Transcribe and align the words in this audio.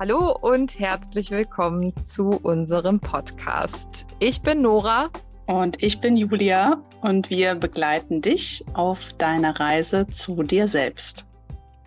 Hallo 0.00 0.32
und 0.42 0.78
herzlich 0.78 1.32
willkommen 1.32 1.92
zu 1.96 2.38
unserem 2.44 3.00
Podcast. 3.00 4.06
Ich 4.20 4.42
bin 4.42 4.62
Nora. 4.62 5.10
Und 5.48 5.82
ich 5.82 6.00
bin 6.00 6.16
Julia 6.16 6.80
und 7.00 7.30
wir 7.30 7.56
begleiten 7.56 8.20
dich 8.20 8.64
auf 8.74 9.12
deiner 9.14 9.58
Reise 9.58 10.06
zu 10.06 10.44
dir 10.44 10.68
selbst. 10.68 11.26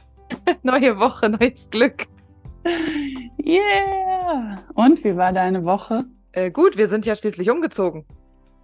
Neue 0.61 0.99
Woche, 0.99 1.29
neues 1.29 1.69
Glück. 1.69 2.07
Yeah! 3.41 4.61
Und 4.73 5.05
wie 5.05 5.15
war 5.15 5.31
deine 5.31 5.63
Woche? 5.63 6.03
Äh, 6.33 6.51
gut, 6.51 6.75
wir 6.75 6.89
sind 6.89 7.05
ja 7.05 7.15
schließlich 7.15 7.49
umgezogen. 7.49 8.05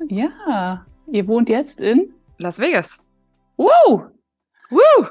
Ja, 0.10 0.86
ihr 1.10 1.26
wohnt 1.26 1.48
jetzt 1.48 1.80
in 1.80 2.14
Las 2.38 2.60
Vegas. 2.60 3.02
Wow! 3.56 4.08
Woo! 4.70 5.08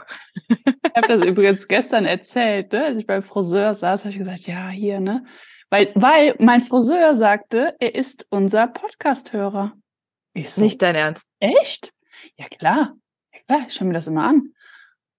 Ich 0.49 0.97
habe 0.97 1.09
das 1.09 1.23
übrigens 1.23 1.67
gestern 1.67 2.05
erzählt, 2.05 2.73
ne? 2.73 2.85
als 2.85 2.99
ich 2.99 3.07
beim 3.07 3.23
Friseur 3.23 3.75
saß, 3.75 4.03
habe 4.03 4.11
ich 4.11 4.19
gesagt, 4.19 4.47
ja, 4.47 4.69
hier, 4.69 5.01
ne? 5.01 5.25
Weil, 5.71 5.93
weil 5.95 6.37
mein 6.39 6.61
Friseur 6.61 7.15
sagte, 7.15 7.75
er 7.81 7.95
ist 7.95 8.27
unser 8.31 8.69
Podcast-Hörer. 8.69 9.73
Ich 10.35 10.51
so, 10.51 10.63
Nicht 10.63 10.81
dein 10.81 10.95
Ernst. 10.95 11.25
Echt? 11.41 11.93
Ja, 12.37 12.47
klar. 12.47 12.97
Ja, 13.33 13.41
klar, 13.47 13.65
ich 13.67 13.75
schaue 13.75 13.89
mir 13.89 13.95
das 13.95 14.07
immer 14.07 14.27
an. 14.27 14.53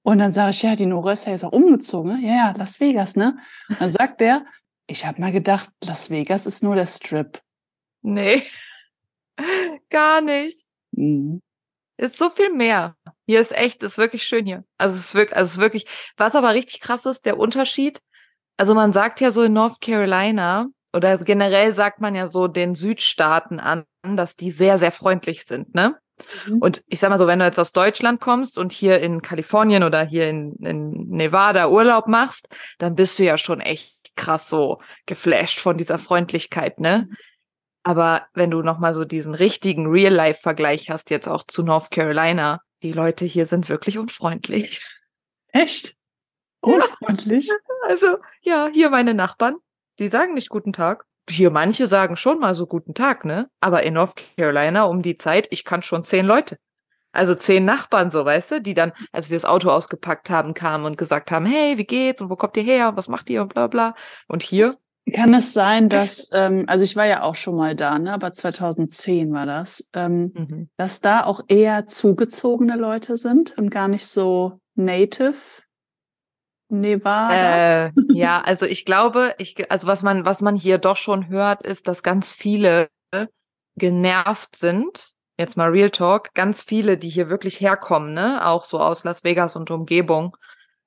Und 0.04 0.20
dann 0.20 0.32
sage 0.32 0.52
ich, 0.52 0.62
ja, 0.62 0.76
die 0.76 0.86
Nora 0.86 1.12
ist 1.12 1.26
ja 1.26 1.32
jetzt 1.32 1.44
auch 1.44 1.52
umgezogen. 1.52 2.14
Ne? 2.14 2.28
Ja, 2.28 2.36
ja, 2.36 2.54
Las 2.56 2.80
Vegas, 2.80 3.16
ne? 3.16 3.38
Und 3.68 3.82
dann 3.82 3.92
sagt 3.92 4.22
er, 4.22 4.46
ich 4.88 5.06
habe 5.06 5.20
mal 5.20 5.34
gedacht, 5.34 5.70
Las 5.84 6.10
Vegas 6.10 6.46
ist 6.46 6.64
nur 6.64 6.76
der 6.76 6.86
Strip. 6.86 7.42
Nee, 8.02 8.44
gar 9.90 10.22
nicht. 10.22 10.66
Mhm. 10.92 11.42
Ist 11.98 12.18
so 12.18 12.30
viel 12.30 12.54
mehr. 12.54 12.96
Hier 13.28 13.42
ist 13.42 13.52
echt, 13.52 13.84
ist 13.84 13.98
wirklich 13.98 14.24
schön 14.24 14.46
hier. 14.46 14.64
Also 14.78 14.96
es 14.96 15.08
ist 15.08 15.16
wirklich, 15.16 15.36
also 15.36 15.48
es 15.50 15.56
ist 15.56 15.62
wirklich, 15.62 15.86
was 16.16 16.34
aber 16.34 16.54
richtig 16.54 16.80
krass 16.80 17.06
ist, 17.06 17.26
der 17.26 17.38
Unterschied. 17.38 18.00
Also 18.56 18.74
man 18.74 18.94
sagt 18.94 19.20
ja 19.20 19.32
so 19.32 19.44
in 19.44 19.54
North 19.54 19.82
Carolina 19.82 20.68
oder 20.94 21.18
generell 21.18 21.76
sagt 21.76 22.00
man 22.00 22.16
ja 22.16 22.30
so 22.30 22.48
den 22.48 22.74
Südstaaten 22.74 23.60
an, 23.60 23.86
dass 24.02 24.36
die 24.38 24.50
sehr, 24.50 24.78
sehr 24.78 24.94
freundlich 24.94 25.46
sind, 25.46 25.76
ne? 25.76 25.98
Mhm. 26.48 26.60
Und 26.60 26.84
ich 26.88 27.00
sag 27.00 27.10
mal 27.10 27.20
so, 27.20 27.28
wenn 27.28 27.40
du 27.40 27.46
jetzt 27.46 27.60
aus 27.60 27.74
Deutschland 27.74 28.22
kommst 28.22 28.58
und 28.58 28.72
hier 28.72 29.02
in 29.02 29.22
Kalifornien 29.22 29.84
oder 29.84 30.04
hier 30.04 30.30
in, 30.30 30.56
in 30.56 30.92
Nevada 31.10 31.68
Urlaub 31.68 32.08
machst, 32.08 32.48
dann 32.80 32.96
bist 32.96 33.20
du 33.20 33.24
ja 33.24 33.38
schon 33.38 33.60
echt 33.60 33.98
krass 34.16 34.50
so 34.50 34.80
geflasht 35.06 35.60
von 35.60 35.78
dieser 35.78 35.98
Freundlichkeit, 35.98 36.80
ne? 36.80 37.08
Mhm. 37.10 37.16
Aber 37.84 38.24
wenn 38.34 38.52
du 38.52 38.62
nochmal 38.62 38.94
so 38.94 39.06
diesen 39.06 39.34
richtigen 39.34 39.88
Real-Life-Vergleich 39.88 40.90
hast, 40.90 41.10
jetzt 41.10 41.28
auch 41.28 41.44
zu 41.44 41.64
North 41.64 41.92
Carolina, 41.92 42.60
die 42.84 42.92
Leute 42.92 43.26
hier 43.26 43.48
sind 43.48 43.70
wirklich 43.70 43.98
unfreundlich. 43.98 44.82
Echt? 45.48 45.96
Unfreundlich? 46.62 47.50
Also, 47.88 48.18
ja, 48.42 48.68
hier 48.74 48.90
meine 48.90 49.14
Nachbarn, 49.14 49.56
die 50.00 50.10
sagen 50.10 50.34
nicht 50.34 50.50
guten 50.50 50.74
Tag. 50.74 51.06
Hier 51.30 51.52
manche 51.52 51.88
sagen 51.88 52.18
schon 52.18 52.38
mal 52.38 52.54
so 52.54 52.68
guten 52.68 52.94
Tag, 52.94 53.24
ne? 53.24 53.50
Aber 53.62 53.84
in 53.84 53.94
North 53.94 54.22
Carolina 54.36 54.84
um 54.84 55.02
die 55.02 55.18
Zeit, 55.18 55.48
ich 55.52 55.64
kann 55.64 55.84
schon 55.84 56.04
zehn 56.04 56.26
Leute. 56.26 56.58
Also 57.14 57.34
zehn 57.34 57.64
Nachbarn, 57.64 58.12
so 58.12 58.26
weißt 58.26 58.52
du, 58.52 58.62
die 58.62 58.74
dann, 58.74 58.92
als 59.14 59.30
wir 59.30 59.38
das 59.38 59.46
Auto 59.46 59.70
ausgepackt 59.70 60.30
haben, 60.30 60.54
kamen 60.54 60.86
und 60.86 60.98
gesagt 60.98 61.32
haben, 61.32 61.46
hey, 61.46 61.78
wie 61.78 61.86
geht's 61.86 62.22
und 62.22 62.30
wo 62.30 62.36
kommt 62.36 62.58
ihr 62.58 62.64
her 62.64 62.90
und 62.90 62.98
was 62.98 63.08
macht 63.08 63.30
ihr 63.30 63.42
und 63.42 63.54
bla 63.54 63.68
bla. 63.68 63.96
Und 64.28 64.44
hier 64.44 64.76
kann 65.14 65.34
es 65.34 65.54
sein, 65.54 65.90
dass, 65.90 66.30
ähm, 66.34 66.66
also 66.68 66.84
ich 66.84 66.96
war 66.96 67.06
ja 67.06 67.24
auch 67.24 67.36
schon 67.36 67.56
mal 67.56 67.76
da, 67.76 67.98
ne, 68.00 68.14
aber 68.14 68.34
2010 68.34 69.32
war 69.34 69.46
das, 69.46 69.88
ähm, 69.94 70.34
mhm. 70.36 70.70
dass 70.78 71.02
da 71.02 71.24
auch 71.24 71.42
eher 71.48 71.86
zugezogene 71.86 72.76
Leute 72.76 73.18
sind 73.18 73.58
und 73.58 73.70
gar 73.70 73.88
nicht 73.88 74.06
so 74.06 74.60
native 74.76 75.36
Nevadas? 76.70 77.92
Äh, 77.96 78.02
ja, 78.14 78.42
also 78.42 78.66
ich 78.66 78.86
glaube, 78.86 79.34
ich, 79.38 79.72
also 79.72 79.88
was 79.88 80.04
man, 80.04 80.26
was 80.26 80.42
man 80.42 80.56
hier 80.56 80.78
doch 80.78 80.98
schon 80.98 81.30
hört, 81.30 81.64
ist, 81.64 81.88
dass 81.88 82.04
ganz 82.04 82.32
viele 82.32 82.90
genervt 83.78 84.56
sind. 84.56 85.14
Jetzt 85.40 85.56
mal 85.56 85.70
Real 85.70 85.92
Talk, 85.92 86.34
ganz 86.34 86.64
viele, 86.64 86.98
die 86.98 87.10
hier 87.10 87.30
wirklich 87.30 87.62
herkommen, 87.62 88.14
ne, 88.14 88.46
auch 88.46 88.66
so 88.66 88.80
aus 88.80 89.04
Las 89.04 89.24
Vegas 89.24 89.56
und 89.56 89.70
Umgebung, 89.70 90.36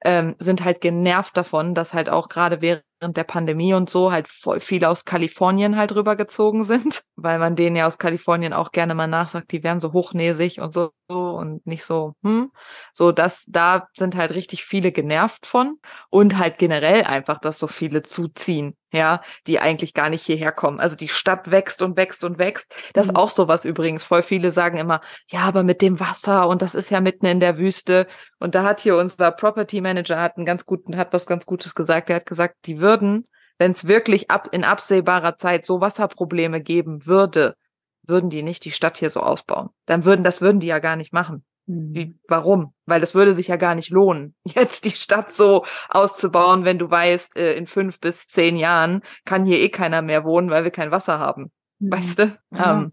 ähm, 0.05 0.35
sind 0.41 0.65
halt 0.65 0.81
genervt 0.81 1.37
davon, 1.37 1.75
dass 1.75 1.95
halt 1.95 2.09
auch 2.11 2.29
gerade 2.29 2.61
während 2.61 2.83
der 3.01 3.25
Pandemie 3.25 3.75
und 3.75 3.91
so 3.91 4.13
halt 4.13 4.29
voll 4.29 4.61
viele 4.61 4.89
aus 4.89 5.05
Kalifornien 5.05 5.77
halt 5.77 5.95
rübergezogen 5.95 6.63
sind, 6.65 7.03
weil 7.17 7.39
man 7.39 7.57
denen 7.57 7.77
ja 7.77 7.87
aus 7.87 7.99
Kalifornien 7.99 8.53
auch 8.53 8.73
gerne 8.73 8.95
mal 8.95 9.07
nachsagt, 9.07 9.53
die 9.53 9.63
wären 9.63 9.81
so 9.81 9.93
hochnäsig 9.93 10.61
und 10.61 10.75
so 10.75 10.93
und 11.09 11.67
nicht 11.67 11.85
so, 11.85 12.15
hm, 12.23 12.53
so 12.93 13.13
dass 13.13 13.45
da 13.49 13.89
sind 13.97 14.17
halt 14.17 14.33
richtig 14.35 14.65
viele 14.65 14.93
genervt 14.93 15.47
von 15.47 15.79
und 16.11 16.39
halt 16.39 16.59
generell 16.59 17.05
einfach, 17.05 17.39
dass 17.39 17.59
so 17.59 17.67
viele 17.67 18.03
zuziehen, 18.03 18.77
ja, 18.93 19.23
die 19.47 19.61
eigentlich 19.61 19.95
gar 19.95 20.11
nicht 20.11 20.25
hierher 20.25 20.53
kommen. 20.53 20.81
Also 20.81 20.97
die 20.97 21.09
Stadt 21.09 21.51
wächst 21.51 21.83
und 21.83 21.97
wächst 21.97 22.25
und 22.25 22.39
wächst. 22.39 22.73
Das 22.93 23.07
ist 23.07 23.13
mhm. 23.13 23.17
auch 23.17 23.31
sowas 23.31 23.65
übrigens. 23.65 24.05
Voll 24.05 24.23
viele 24.23 24.51
sagen 24.51 24.79
immer, 24.79 25.01
ja, 25.29 25.41
aber 25.41 25.63
mit 25.63 25.83
dem 25.83 26.01
Wasser 26.01 26.49
und 26.49 26.63
das 26.63 26.75
ist 26.75 26.91
ja 26.91 27.01
mitten 27.01 27.27
in 27.27 27.41
der 27.41 27.59
Wüste. 27.59 28.07
Und 28.39 28.55
da 28.55 28.65
hat 28.65 28.81
hier 28.81 28.97
unser 28.97 29.31
Property 29.31 29.81
Manager 29.81 30.21
hat 30.21 30.37
einen 30.37 30.47
ganz 30.47 30.67
guten, 30.67 30.97
hat 30.97 31.13
was 31.13 31.27
ganz 31.27 31.47
Gutes 31.47 31.75
gesagt. 31.75 32.11
Er 32.11 32.17
hat 32.17 32.27
gesagt, 32.27 32.57
die 32.67 32.81
würden, 32.81 33.29
wenn 33.59 33.73
es 33.73 33.87
wirklich 33.87 34.31
ab, 34.31 34.49
in 34.53 34.65
absehbarer 34.65 35.37
Zeit 35.37 35.67
so 35.67 35.81
Wasserprobleme 35.81 36.61
geben 36.61 37.07
würde, 37.07 37.55
würden 38.03 38.31
die 38.31 38.43
nicht 38.43 38.65
die 38.65 38.71
Stadt 38.71 38.99
hier 38.99 39.11
so 39.11 39.21
ausbauen. 39.21 39.69
Dann 39.87 40.05
würden, 40.05 40.25
das 40.25 40.41
würden 40.41 40.61
die 40.61 40.67
ja 40.67 40.79
gar 40.79 40.97
nicht 40.97 41.13
machen. 41.13 41.45
Wie, 41.73 42.07
mhm. 42.07 42.19
warum? 42.27 42.75
Weil 42.87 43.01
das 43.01 43.15
würde 43.15 43.33
sich 43.33 43.49
ja 43.49 43.57
gar 43.57 43.75
nicht 43.75 43.91
lohnen, 43.91 44.35
jetzt 44.45 44.85
die 44.85 44.91
Stadt 44.91 45.33
so 45.33 45.65
auszubauen, 45.89 46.65
wenn 46.65 46.79
du 46.79 46.91
weißt, 46.91 47.37
äh, 47.37 47.55
in 47.55 47.67
fünf 47.67 48.01
bis 48.01 48.27
zehn 48.27 48.57
Jahren 48.57 49.03
kann 49.25 49.45
hier 49.45 49.61
eh 49.61 49.69
keiner 49.69 50.03
mehr 50.03 50.25
wohnen, 50.25 50.51
weil 50.51 50.65
wir 50.65 50.71
kein 50.71 50.91
Wasser 50.91 51.19
haben. 51.19 51.53
Mhm. 51.83 51.93
Weißt 51.93 52.19
du? 52.19 52.39
Ja. 52.51 52.73
Ähm, 52.73 52.93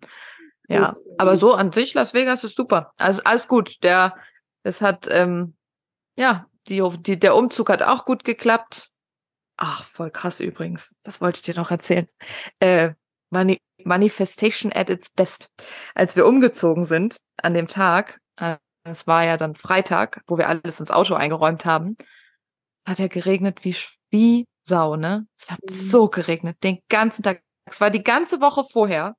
ja, 0.70 0.94
aber 1.18 1.36
so 1.36 1.54
an 1.54 1.74
sich, 1.74 1.94
Las 1.94 2.14
Vegas 2.14 2.46
ist 2.46 2.56
super. 2.56 2.94
Also 2.96 3.22
alles 3.26 3.50
gut. 3.50 3.84
Der, 3.84 4.16
es 4.64 4.80
hat, 4.80 5.10
ähm, 5.12 5.58
ja, 6.16 6.46
die, 6.70 6.82
die, 7.00 7.20
der 7.20 7.36
Umzug 7.36 7.70
hat 7.70 7.82
auch 7.82 8.06
gut 8.06 8.24
geklappt. 8.24 8.90
Ach, 9.58 9.86
voll 9.88 10.10
krass 10.10 10.40
übrigens. 10.40 10.96
Das 11.04 11.20
wollte 11.20 11.40
ich 11.40 11.42
dir 11.42 11.56
noch 11.56 11.70
erzählen. 11.70 12.08
Äh, 12.62 12.94
Mani 13.30 13.58
Manifestation 13.84 14.72
at 14.72 14.90
its 14.90 15.10
best. 15.10 15.50
Als 15.96 16.16
wir 16.16 16.26
umgezogen 16.26 16.86
sind 16.86 17.18
an 17.42 17.54
dem 17.54 17.68
Tag, 17.68 18.22
es 18.90 19.08
war 19.08 19.24
ja 19.24 19.38
dann 19.38 19.56
Freitag, 19.56 20.22
wo 20.28 20.38
wir 20.38 20.50
alles 20.50 20.80
ins 20.80 20.92
Auto 20.92 21.16
eingeräumt 21.16 21.66
haben. 21.66 21.98
Es 22.82 22.88
hat 22.88 23.00
ja 23.00 23.08
geregnet 23.08 23.64
wie, 23.64 23.76
wie 24.10 24.46
Sau, 24.64 24.96
ne? 24.96 25.28
Es 25.40 25.52
hat 25.52 25.60
mhm. 25.64 25.74
so 25.74 26.08
geregnet, 26.10 26.58
den 26.64 26.80
ganzen 26.90 27.24
Tag. 27.24 27.42
Es 27.66 27.82
war 27.82 27.90
die 27.90 28.04
ganze 28.04 28.42
Woche 28.42 28.64
vorher 28.72 29.16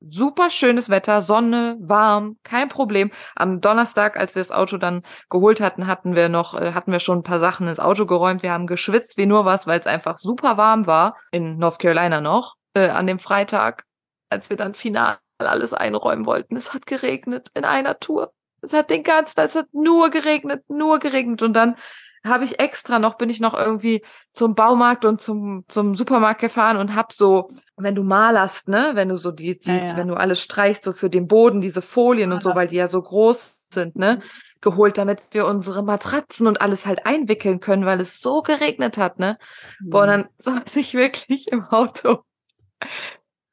super 0.00 0.50
schönes 0.50 0.88
Wetter, 0.88 1.22
Sonne, 1.22 1.76
warm, 1.80 2.38
kein 2.42 2.68
Problem. 2.68 3.10
Am 3.36 3.60
Donnerstag, 3.60 4.16
als 4.16 4.34
wir 4.34 4.40
das 4.40 4.50
Auto 4.50 4.78
dann 4.78 5.02
geholt 5.28 5.60
hatten, 5.60 5.86
hatten 5.86 6.16
wir 6.16 6.28
noch, 6.28 6.58
äh, 6.58 6.72
hatten 6.72 6.92
wir 6.92 7.00
schon 7.00 7.18
ein 7.18 7.22
paar 7.22 7.40
Sachen 7.40 7.68
ins 7.68 7.80
Auto 7.80 8.06
geräumt. 8.06 8.42
Wir 8.42 8.52
haben 8.52 8.66
geschwitzt 8.66 9.16
wie 9.16 9.26
nur 9.26 9.44
was, 9.44 9.66
weil 9.66 9.78
es 9.78 9.86
einfach 9.86 10.16
super 10.16 10.56
warm 10.56 10.86
war 10.86 11.16
in 11.30 11.58
North 11.58 11.78
Carolina 11.78 12.20
noch 12.20 12.56
äh, 12.74 12.88
an 12.88 13.06
dem 13.06 13.18
Freitag, 13.18 13.84
als 14.30 14.50
wir 14.50 14.56
dann 14.56 14.74
final 14.74 15.18
alles 15.38 15.72
einräumen 15.72 16.26
wollten. 16.26 16.56
Es 16.56 16.74
hat 16.74 16.86
geregnet 16.86 17.50
in 17.54 17.64
einer 17.64 17.98
Tour. 17.98 18.32
Es 18.62 18.72
hat 18.72 18.90
den 18.90 19.02
ganzen, 19.02 19.40
es 19.40 19.54
hat 19.54 19.66
nur 19.72 20.10
geregnet, 20.10 20.64
nur 20.68 20.98
geregnet 20.98 21.42
und 21.42 21.54
dann 21.54 21.76
habe 22.24 22.44
ich 22.44 22.60
extra 22.60 22.98
noch, 22.98 23.16
bin 23.16 23.30
ich 23.30 23.40
noch 23.40 23.54
irgendwie 23.54 24.02
zum 24.32 24.54
Baumarkt 24.54 25.04
und 25.04 25.20
zum, 25.20 25.64
zum 25.68 25.94
Supermarkt 25.94 26.40
gefahren 26.40 26.76
und 26.76 26.94
hab 26.94 27.12
so, 27.12 27.48
wenn 27.76 27.94
du 27.94 28.02
malerst, 28.02 28.68
ne, 28.68 28.90
wenn 28.94 29.08
du 29.08 29.16
so 29.16 29.30
die, 29.30 29.58
die 29.58 29.70
ja, 29.70 29.86
ja. 29.86 29.96
wenn 29.96 30.08
du 30.08 30.14
alles 30.14 30.42
streichst, 30.42 30.84
so 30.84 30.92
für 30.92 31.08
den 31.08 31.28
Boden, 31.28 31.60
diese 31.60 31.80
Folien 31.80 32.30
ja, 32.30 32.36
und 32.36 32.42
so, 32.42 32.54
weil 32.54 32.68
die 32.68 32.76
ja 32.76 32.88
so 32.88 33.00
groß 33.00 33.58
sind, 33.72 33.96
ne, 33.96 34.16
mhm. 34.16 34.22
geholt, 34.60 34.98
damit 34.98 35.20
wir 35.30 35.46
unsere 35.46 35.82
Matratzen 35.82 36.46
und 36.46 36.60
alles 36.60 36.84
halt 36.84 37.06
einwickeln 37.06 37.60
können, 37.60 37.86
weil 37.86 38.00
es 38.00 38.20
so 38.20 38.42
geregnet 38.42 38.98
hat, 38.98 39.18
ne. 39.18 39.38
Mhm. 39.80 39.90
Boah, 39.90 40.02
und 40.02 40.08
dann 40.08 40.28
saß 40.38 40.76
ich 40.76 40.92
wirklich 40.92 41.48
im 41.48 41.64
Auto 41.64 42.24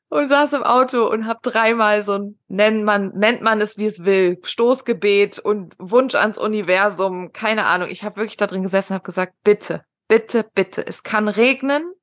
und 0.10 0.28
saß 0.28 0.54
im 0.54 0.64
Auto 0.64 1.08
und 1.08 1.28
hab 1.28 1.42
dreimal 1.44 2.04
so 2.04 2.14
ein, 2.14 2.40
nennt 2.48 2.84
man, 2.84 3.10
nennt 3.10 3.42
man 3.42 3.60
es 3.60 3.78
wie 3.78 3.86
es 3.86 4.06
will, 4.06 4.40
Stoßgebet 4.44 5.40
und 5.40 5.76
Wunsch 5.80 6.16
ans 6.16 6.38
Universum, 6.38 7.34
keine 7.34 7.66
Ahnung. 7.66 7.90
Ich 7.90 8.04
habe 8.04 8.18
wirklich 8.18 8.38
da 8.38 8.48
drin 8.48 8.64
gesessen 8.64 8.94
und 8.94 9.00
habe 9.00 9.06
gesagt, 9.06 9.34
bitte, 9.44 9.84
bitte, 10.08 10.46
bitte, 10.56 10.86
es 10.86 11.04
kann 11.04 11.28
regnen, 11.28 11.94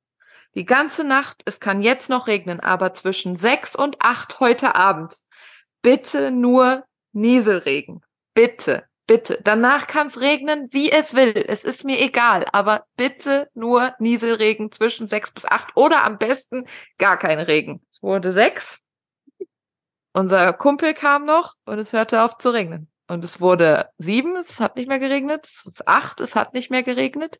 die 0.53 0.65
ganze 0.65 1.03
Nacht, 1.03 1.41
es 1.45 1.59
kann 1.59 1.81
jetzt 1.81 2.09
noch 2.09 2.27
regnen, 2.27 2.59
aber 2.59 2.93
zwischen 2.93 3.37
sechs 3.37 3.75
und 3.75 3.97
acht 3.99 4.39
heute 4.39 4.75
Abend, 4.75 5.15
bitte 5.81 6.31
nur 6.31 6.83
Nieselregen, 7.11 8.01
bitte. 8.33 8.83
Bitte. 9.07 9.39
Danach 9.43 9.85
kann 9.85 10.07
es 10.07 10.19
regnen, 10.19 10.67
wie 10.71 10.91
es 10.91 11.13
will. 11.13 11.45
Es 11.47 11.63
ist 11.63 11.83
mir 11.83 12.01
egal. 12.01 12.45
Aber 12.51 12.85
bitte 12.97 13.49
nur 13.53 13.93
Nieselregen 13.99 14.71
zwischen 14.71 15.07
sechs 15.07 15.31
bis 15.31 15.45
acht 15.45 15.75
oder 15.75 16.03
am 16.03 16.17
besten 16.17 16.65
gar 16.97 17.17
kein 17.17 17.39
Regen. 17.39 17.85
Es 17.89 18.01
wurde 18.01 18.31
sechs. 18.31 18.81
Unser 20.13 20.53
Kumpel 20.53 20.93
kam 20.93 21.25
noch 21.25 21.53
und 21.65 21.77
es 21.77 21.93
hörte 21.93 22.23
auf 22.23 22.37
zu 22.37 22.49
regnen. 22.49 22.89
Und 23.07 23.23
es 23.23 23.39
wurde 23.39 23.89
sieben, 23.97 24.35
es 24.37 24.59
hat 24.59 24.75
nicht 24.75 24.87
mehr 24.87 24.97
geregnet. 24.97 25.45
Es 25.45 25.65
ist 25.65 25.87
acht, 25.87 26.19
es 26.21 26.35
hat 26.35 26.53
nicht 26.53 26.71
mehr 26.71 26.81
geregnet. 26.81 27.39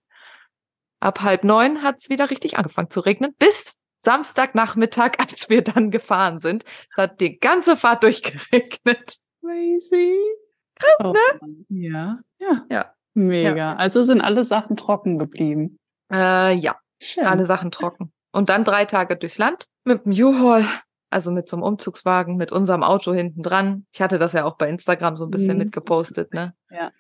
Ab 1.00 1.22
halb 1.22 1.44
neun 1.44 1.82
hat 1.82 1.98
es 1.98 2.10
wieder 2.10 2.30
richtig 2.30 2.58
angefangen 2.58 2.92
zu 2.92 3.00
regnen, 3.00 3.34
bis 3.40 3.74
Samstagnachmittag, 4.02 5.14
als 5.18 5.50
wir 5.50 5.64
dann 5.64 5.90
gefahren 5.90 6.40
sind. 6.40 6.64
Es 6.92 6.98
hat 6.98 7.20
die 7.22 7.40
ganze 7.40 7.76
Fahrt 7.76 8.04
durchgeregnet. 8.04 9.18
Crazy. 9.42 10.45
Krass, 10.76 10.96
Oh, 11.08 11.14
ne? 11.14 11.66
Ja, 11.70 12.20
ja. 12.40 12.66
Ja. 12.70 12.92
Mega. 13.14 13.76
Also 13.76 14.04
sind 14.04 14.22
alle 14.22 14.44
Sachen 14.44 14.76
trocken 14.76 15.18
geblieben. 15.20 15.78
Äh, 16.12 16.56
ja, 16.58 16.76
Schön. 17.02 17.26
alle 17.26 17.46
Sachen 17.46 17.72
trocken. 17.72 18.12
Und 18.34 18.50
dann 18.50 18.64
drei 18.66 18.84
Tage 18.86 19.16
durchs 19.16 19.38
Land 19.38 19.68
mit 19.86 20.04
dem 20.06 20.12
U-Haul, 20.12 20.66
also 21.10 21.32
mit 21.32 21.48
so 21.48 21.56
einem 21.56 21.64
Umzugswagen, 21.64 22.36
mit 22.36 22.52
unserem 22.52 22.84
Auto 22.84 23.14
hinten 23.14 23.42
dran. 23.42 23.86
Ich 23.94 24.02
hatte 24.02 24.20
das 24.20 24.34
ja 24.34 24.44
auch 24.44 24.58
bei 24.58 24.68
Instagram 24.70 25.16
so 25.16 25.26
ein 25.26 25.32
bisschen 25.32 25.54
Mhm. 25.54 25.64
mitgepostet, 25.64 26.34
ne? 26.34 26.54
Ja. 26.70 26.92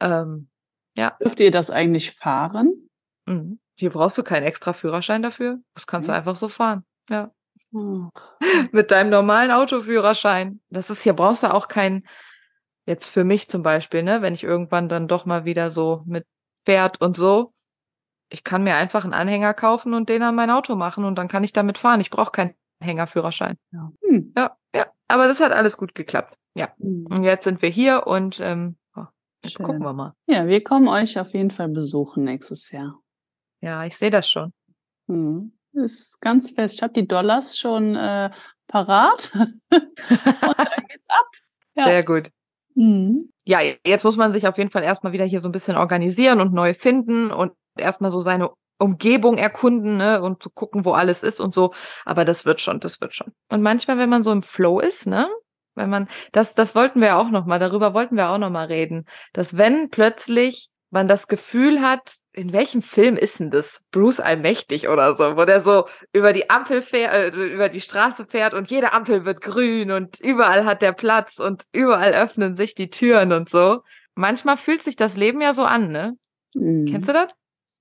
Ähm, 0.00 0.48
ja, 0.94 1.16
Dürft 1.22 1.40
ihr 1.40 1.50
das 1.50 1.70
eigentlich 1.70 2.12
fahren? 2.12 2.88
mhm. 3.26 3.58
hier 3.78 3.90
brauchst 3.90 4.16
du 4.18 4.22
keinen 4.22 4.44
extra 4.44 4.72
Führerschein 4.74 5.22
dafür. 5.22 5.58
Das 5.74 5.86
kannst 5.86 6.08
du 6.08 6.12
Mhm. 6.12 6.18
einfach 6.18 6.36
so 6.36 6.48
fahren. 6.48 6.84
Ja. 7.10 7.30
Ach, 7.74 8.34
mit 8.72 8.90
deinem 8.90 9.10
normalen 9.10 9.50
Autoführerschein. 9.50 10.60
Das 10.70 10.90
ist 10.90 11.02
hier 11.02 11.12
brauchst 11.14 11.42
du 11.42 11.52
auch 11.52 11.68
kein, 11.68 12.06
jetzt 12.86 13.08
für 13.08 13.24
mich 13.24 13.48
zum 13.48 13.62
Beispiel, 13.62 14.02
ne, 14.02 14.22
wenn 14.22 14.34
ich 14.34 14.44
irgendwann 14.44 14.88
dann 14.88 15.08
doch 15.08 15.26
mal 15.26 15.44
wieder 15.44 15.70
so 15.70 16.02
mit 16.06 16.24
Pferd 16.64 17.00
und 17.00 17.16
so. 17.16 17.52
Ich 18.28 18.42
kann 18.42 18.64
mir 18.64 18.74
einfach 18.74 19.04
einen 19.04 19.12
Anhänger 19.12 19.54
kaufen 19.54 19.94
und 19.94 20.08
den 20.08 20.22
an 20.22 20.34
mein 20.34 20.50
Auto 20.50 20.74
machen 20.74 21.04
und 21.04 21.16
dann 21.16 21.28
kann 21.28 21.44
ich 21.44 21.52
damit 21.52 21.78
fahren. 21.78 22.00
Ich 22.00 22.10
brauche 22.10 22.32
keinen 22.32 22.54
Hängerführerschein. 22.80 23.56
ja. 23.72 23.92
Hm. 24.02 24.32
Ja, 24.36 24.56
ja. 24.74 24.86
Aber 25.08 25.28
das 25.28 25.40
hat 25.40 25.52
alles 25.52 25.76
gut 25.76 25.94
geklappt. 25.94 26.36
Ja. 26.54 26.74
Hm. 26.78 27.06
Und 27.06 27.24
jetzt 27.24 27.44
sind 27.44 27.62
wir 27.62 27.68
hier 27.68 28.06
und 28.06 28.40
ähm, 28.40 28.76
oh, 28.96 29.04
jetzt 29.44 29.56
gucken 29.56 29.82
wir 29.82 29.92
mal. 29.92 30.14
Ja, 30.26 30.46
wir 30.46 30.62
kommen 30.62 30.88
euch 30.88 31.18
auf 31.20 31.32
jeden 31.34 31.50
Fall 31.50 31.68
besuchen 31.68 32.24
nächstes 32.24 32.70
Jahr. 32.70 33.00
Ja, 33.60 33.84
ich 33.84 33.96
sehe 33.96 34.10
das 34.10 34.28
schon. 34.28 34.52
Hm. 35.08 35.52
Ist 35.72 36.20
ganz 36.20 36.50
fest. 36.50 36.76
Ich 36.76 36.82
habe 36.82 36.94
die 36.94 37.06
Dollars 37.06 37.58
schon 37.58 37.96
äh, 37.96 38.30
parat. 38.66 39.30
Und 39.34 39.58
dann 39.70 40.86
geht's 40.88 41.08
ab. 41.08 41.26
Ja. 41.74 41.84
Sehr 41.84 42.04
gut. 42.04 42.30
Mhm. 42.76 43.30
ja, 43.44 43.60
jetzt 43.86 44.04
muss 44.04 44.18
man 44.18 44.32
sich 44.32 44.46
auf 44.46 44.58
jeden 44.58 44.70
Fall 44.70 44.82
erstmal 44.82 45.12
wieder 45.14 45.24
hier 45.24 45.40
so 45.40 45.48
ein 45.48 45.52
bisschen 45.52 45.78
organisieren 45.78 46.40
und 46.40 46.52
neu 46.52 46.74
finden 46.74 47.30
und 47.30 47.52
erstmal 47.76 48.10
so 48.10 48.20
seine 48.20 48.50
Umgebung 48.78 49.38
erkunden, 49.38 49.96
ne, 49.96 50.20
und 50.20 50.42
zu 50.42 50.50
gucken, 50.50 50.84
wo 50.84 50.92
alles 50.92 51.22
ist 51.22 51.40
und 51.40 51.54
so. 51.54 51.72
Aber 52.04 52.26
das 52.26 52.44
wird 52.44 52.60
schon, 52.60 52.80
das 52.80 53.00
wird 53.00 53.14
schon. 53.14 53.32
Und 53.50 53.62
manchmal, 53.62 53.96
wenn 53.96 54.10
man 54.10 54.22
so 54.22 54.30
im 54.30 54.42
Flow 54.42 54.80
ist, 54.80 55.06
ne, 55.06 55.28
wenn 55.74 55.88
man, 55.88 56.08
das, 56.32 56.54
das 56.54 56.74
wollten 56.74 57.00
wir 57.00 57.16
auch 57.16 57.30
noch 57.30 57.46
mal, 57.46 57.58
darüber 57.58 57.94
wollten 57.94 58.16
wir 58.16 58.28
auch 58.28 58.38
noch 58.38 58.50
mal 58.50 58.66
reden, 58.66 59.06
dass 59.32 59.56
wenn 59.56 59.88
plötzlich 59.90 60.68
man 60.90 61.08
das 61.08 61.26
Gefühl 61.26 61.80
hat, 61.80 62.16
in 62.32 62.52
welchem 62.52 62.82
Film 62.82 63.16
ist 63.16 63.40
denn 63.40 63.50
das? 63.50 63.80
Bruce 63.90 64.20
Allmächtig 64.20 64.88
oder 64.88 65.16
so, 65.16 65.36
wo 65.36 65.44
der 65.44 65.60
so 65.60 65.86
über 66.12 66.32
die 66.32 66.48
Ampel 66.48 66.82
fährt, 66.82 67.12
äh, 67.12 67.28
über 67.28 67.68
die 67.68 67.80
Straße 67.80 68.26
fährt 68.26 68.54
und 68.54 68.70
jede 68.70 68.92
Ampel 68.92 69.24
wird 69.24 69.40
grün 69.40 69.90
und 69.90 70.20
überall 70.20 70.64
hat 70.64 70.82
der 70.82 70.92
Platz 70.92 71.38
und 71.38 71.64
überall 71.72 72.12
öffnen 72.12 72.56
sich 72.56 72.74
die 72.74 72.90
Türen 72.90 73.32
und 73.32 73.48
so. 73.48 73.82
Manchmal 74.14 74.56
fühlt 74.56 74.82
sich 74.82 74.96
das 74.96 75.16
Leben 75.16 75.40
ja 75.40 75.52
so 75.54 75.64
an, 75.64 75.90
ne? 75.90 76.16
Mhm. 76.54 76.86
Kennst 76.86 77.08
du 77.08 77.12
das? 77.12 77.28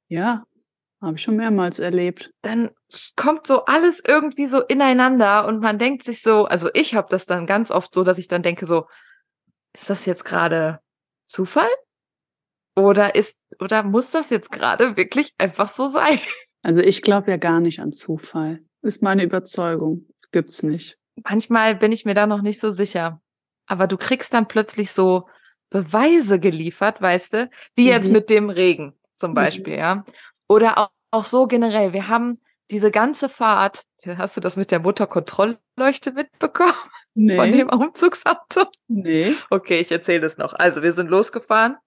Ja, 0.07 0.43
habe 1.01 1.17
ich 1.17 1.23
schon 1.23 1.35
mehrmals 1.35 1.79
erlebt. 1.79 2.31
Dann 2.41 2.71
kommt 3.15 3.47
so 3.47 3.65
alles 3.65 4.01
irgendwie 4.05 4.47
so 4.47 4.61
ineinander 4.61 5.45
und 5.45 5.59
man 5.59 5.77
denkt 5.77 6.03
sich 6.03 6.21
so, 6.21 6.45
also 6.45 6.69
ich 6.73 6.95
habe 6.95 7.07
das 7.09 7.25
dann 7.25 7.45
ganz 7.45 7.71
oft 7.71 7.93
so, 7.93 8.03
dass 8.03 8.17
ich 8.17 8.27
dann 8.27 8.41
denke 8.41 8.65
so, 8.65 8.87
ist 9.73 9.89
das 9.89 10.05
jetzt 10.05 10.25
gerade 10.25 10.79
Zufall? 11.25 11.69
Oder 12.75 13.15
ist, 13.15 13.37
oder 13.59 13.83
muss 13.83 14.11
das 14.11 14.29
jetzt 14.29 14.51
gerade 14.51 14.97
wirklich 14.97 15.33
einfach 15.37 15.69
so 15.69 15.89
sein? 15.89 16.19
Also 16.63 16.81
ich 16.81 17.03
glaube 17.03 17.29
ja 17.29 17.37
gar 17.37 17.59
nicht 17.59 17.79
an 17.79 17.93
Zufall. 17.93 18.59
Ist 18.81 19.03
meine 19.03 19.21
Überzeugung. 19.23 20.07
Gibt's 20.31 20.63
nicht. 20.63 20.97
Manchmal 21.23 21.75
bin 21.75 21.91
ich 21.91 22.05
mir 22.05 22.15
da 22.15 22.25
noch 22.25 22.41
nicht 22.41 22.59
so 22.59 22.71
sicher. 22.71 23.21
Aber 23.67 23.85
du 23.85 23.97
kriegst 23.97 24.33
dann 24.33 24.47
plötzlich 24.47 24.89
so 24.89 25.27
Beweise 25.69 26.39
geliefert, 26.39 26.99
weißt 27.03 27.33
du, 27.33 27.49
wie 27.75 27.85
jetzt 27.87 28.07
Mhm. 28.07 28.13
mit 28.13 28.29
dem 28.31 28.49
Regen 28.49 28.93
zum 29.15 29.29
Mhm. 29.31 29.35
Beispiel, 29.35 29.75
ja. 29.77 30.05
Oder 30.47 30.79
auch, 30.79 30.89
auch 31.11 31.25
so 31.25 31.45
generell. 31.45 31.93
Wir 31.93 32.07
haben 32.07 32.33
diese 32.71 32.89
ganze 32.89 33.29
Fahrt, 33.29 33.83
hast 34.17 34.35
du 34.35 34.41
das 34.41 34.55
mit 34.55 34.71
der 34.71 34.79
Motorkontrollleuchte 34.79 36.13
mitbekommen? 36.13 36.73
Nee. 37.13 37.37
Von 37.37 37.51
dem 37.51 37.69
Umzugsauto? 37.69 38.65
nee. 38.87 39.35
Okay, 39.51 39.81
ich 39.81 39.91
erzähle 39.91 40.25
es 40.25 40.39
noch. 40.39 40.53
Also 40.55 40.81
wir 40.81 40.93
sind 40.93 41.11
losgefahren. 41.11 41.77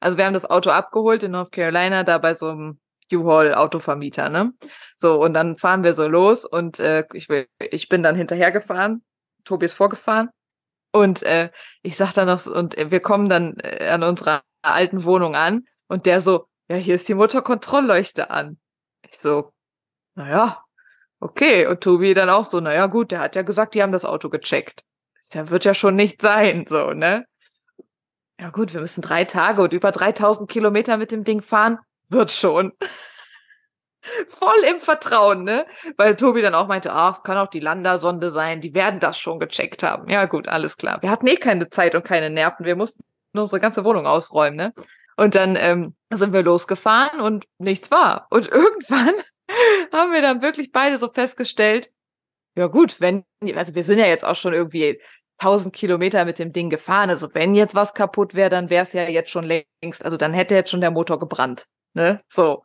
Also 0.00 0.16
wir 0.18 0.24
haben 0.26 0.34
das 0.34 0.48
Auto 0.48 0.70
abgeholt 0.70 1.22
in 1.22 1.32
North 1.32 1.52
Carolina, 1.52 2.04
da 2.04 2.18
bei 2.18 2.34
so 2.34 2.48
einem 2.48 2.80
U-Haul-Autovermieter, 3.12 4.28
ne? 4.28 4.52
So, 4.96 5.20
und 5.22 5.34
dann 5.34 5.56
fahren 5.56 5.82
wir 5.82 5.94
so 5.94 6.06
los 6.06 6.44
und 6.44 6.78
äh, 6.78 7.04
ich, 7.14 7.28
will- 7.28 7.46
ich 7.58 7.88
bin 7.88 8.02
dann 8.02 8.16
hinterhergefahren, 8.16 9.02
Tobi 9.44 9.66
ist 9.66 9.74
vorgefahren 9.74 10.28
und 10.92 11.22
äh, 11.22 11.50
ich 11.82 11.96
sag 11.96 12.12
dann 12.14 12.26
noch, 12.28 12.38
so, 12.38 12.54
und 12.54 12.76
wir 12.76 13.00
kommen 13.00 13.28
dann 13.28 13.56
äh, 13.60 13.88
an 13.88 14.02
unserer 14.02 14.42
alten 14.62 15.04
Wohnung 15.04 15.34
an 15.36 15.64
und 15.88 16.06
der 16.06 16.20
so, 16.20 16.46
ja, 16.68 16.76
hier 16.76 16.94
ist 16.96 17.08
die 17.08 17.14
Motorkontrollleuchte 17.14 18.30
an. 18.30 18.58
Ich 19.06 19.18
so, 19.18 19.52
naja, 20.14 20.62
okay. 21.20 21.66
Und 21.66 21.80
Tobi 21.82 22.14
dann 22.14 22.30
auch 22.30 22.44
so, 22.44 22.60
naja, 22.60 22.86
gut, 22.86 23.10
der 23.10 23.20
hat 23.20 23.36
ja 23.36 23.42
gesagt, 23.42 23.74
die 23.74 23.82
haben 23.82 23.92
das 23.92 24.04
Auto 24.04 24.28
gecheckt. 24.28 24.82
Das 25.32 25.50
wird 25.50 25.64
ja 25.64 25.74
schon 25.74 25.96
nicht 25.96 26.20
sein, 26.22 26.66
so, 26.68 26.92
ne? 26.92 27.26
Ja 28.40 28.50
gut, 28.50 28.72
wir 28.72 28.80
müssen 28.80 29.02
drei 29.02 29.24
Tage 29.24 29.62
und 29.62 29.72
über 29.72 29.90
3000 29.90 30.48
Kilometer 30.48 30.96
mit 30.96 31.10
dem 31.10 31.24
Ding 31.24 31.42
fahren. 31.42 31.78
Wird 32.08 32.30
schon. 32.30 32.72
Voll 34.28 34.64
im 34.70 34.78
Vertrauen, 34.78 35.42
ne? 35.42 35.66
Weil 35.96 36.14
Tobi 36.14 36.40
dann 36.40 36.54
auch 36.54 36.68
meinte, 36.68 36.92
ach, 36.92 37.16
es 37.16 37.22
kann 37.24 37.36
auch 37.36 37.48
die 37.48 37.60
Landersonde 37.60 38.30
sein, 38.30 38.60
die 38.60 38.74
werden 38.74 39.00
das 39.00 39.18
schon 39.18 39.40
gecheckt 39.40 39.82
haben. 39.82 40.08
Ja 40.08 40.26
gut, 40.26 40.46
alles 40.46 40.76
klar. 40.76 41.02
Wir 41.02 41.10
hatten 41.10 41.26
eh 41.26 41.36
keine 41.36 41.68
Zeit 41.68 41.94
und 41.94 42.04
keine 42.04 42.30
Nerven, 42.30 42.64
wir 42.64 42.76
mussten 42.76 43.02
unsere 43.32 43.60
ganze 43.60 43.84
Wohnung 43.84 44.06
ausräumen, 44.06 44.56
ne? 44.56 44.72
Und 45.16 45.34
dann 45.34 45.56
ähm, 45.56 45.96
sind 46.10 46.32
wir 46.32 46.42
losgefahren 46.42 47.20
und 47.20 47.44
nichts 47.58 47.90
war. 47.90 48.28
Und 48.30 48.48
irgendwann 48.52 49.14
haben 49.92 50.12
wir 50.12 50.22
dann 50.22 50.42
wirklich 50.42 50.70
beide 50.70 50.96
so 50.96 51.10
festgestellt, 51.12 51.90
ja 52.54 52.66
gut, 52.66 53.00
wenn, 53.00 53.24
also 53.54 53.74
wir 53.74 53.84
sind 53.84 53.98
ja 53.98 54.06
jetzt 54.06 54.24
auch 54.24 54.34
schon 54.34 54.52
irgendwie 54.52 55.00
1000 55.40 55.74
Kilometer 55.74 56.24
mit 56.24 56.38
dem 56.38 56.52
Ding 56.52 56.70
gefahren. 56.70 57.10
Also 57.10 57.32
wenn 57.34 57.54
jetzt 57.54 57.74
was 57.74 57.94
kaputt 57.94 58.34
wäre, 58.34 58.50
dann 58.50 58.70
wäre 58.70 58.82
es 58.82 58.92
ja 58.92 59.08
jetzt 59.08 59.30
schon 59.30 59.44
längst, 59.44 60.04
also 60.04 60.16
dann 60.16 60.34
hätte 60.34 60.54
jetzt 60.54 60.70
schon 60.70 60.80
der 60.80 60.90
Motor 60.90 61.18
gebrannt. 61.18 61.66
Ne? 61.94 62.20
So. 62.28 62.64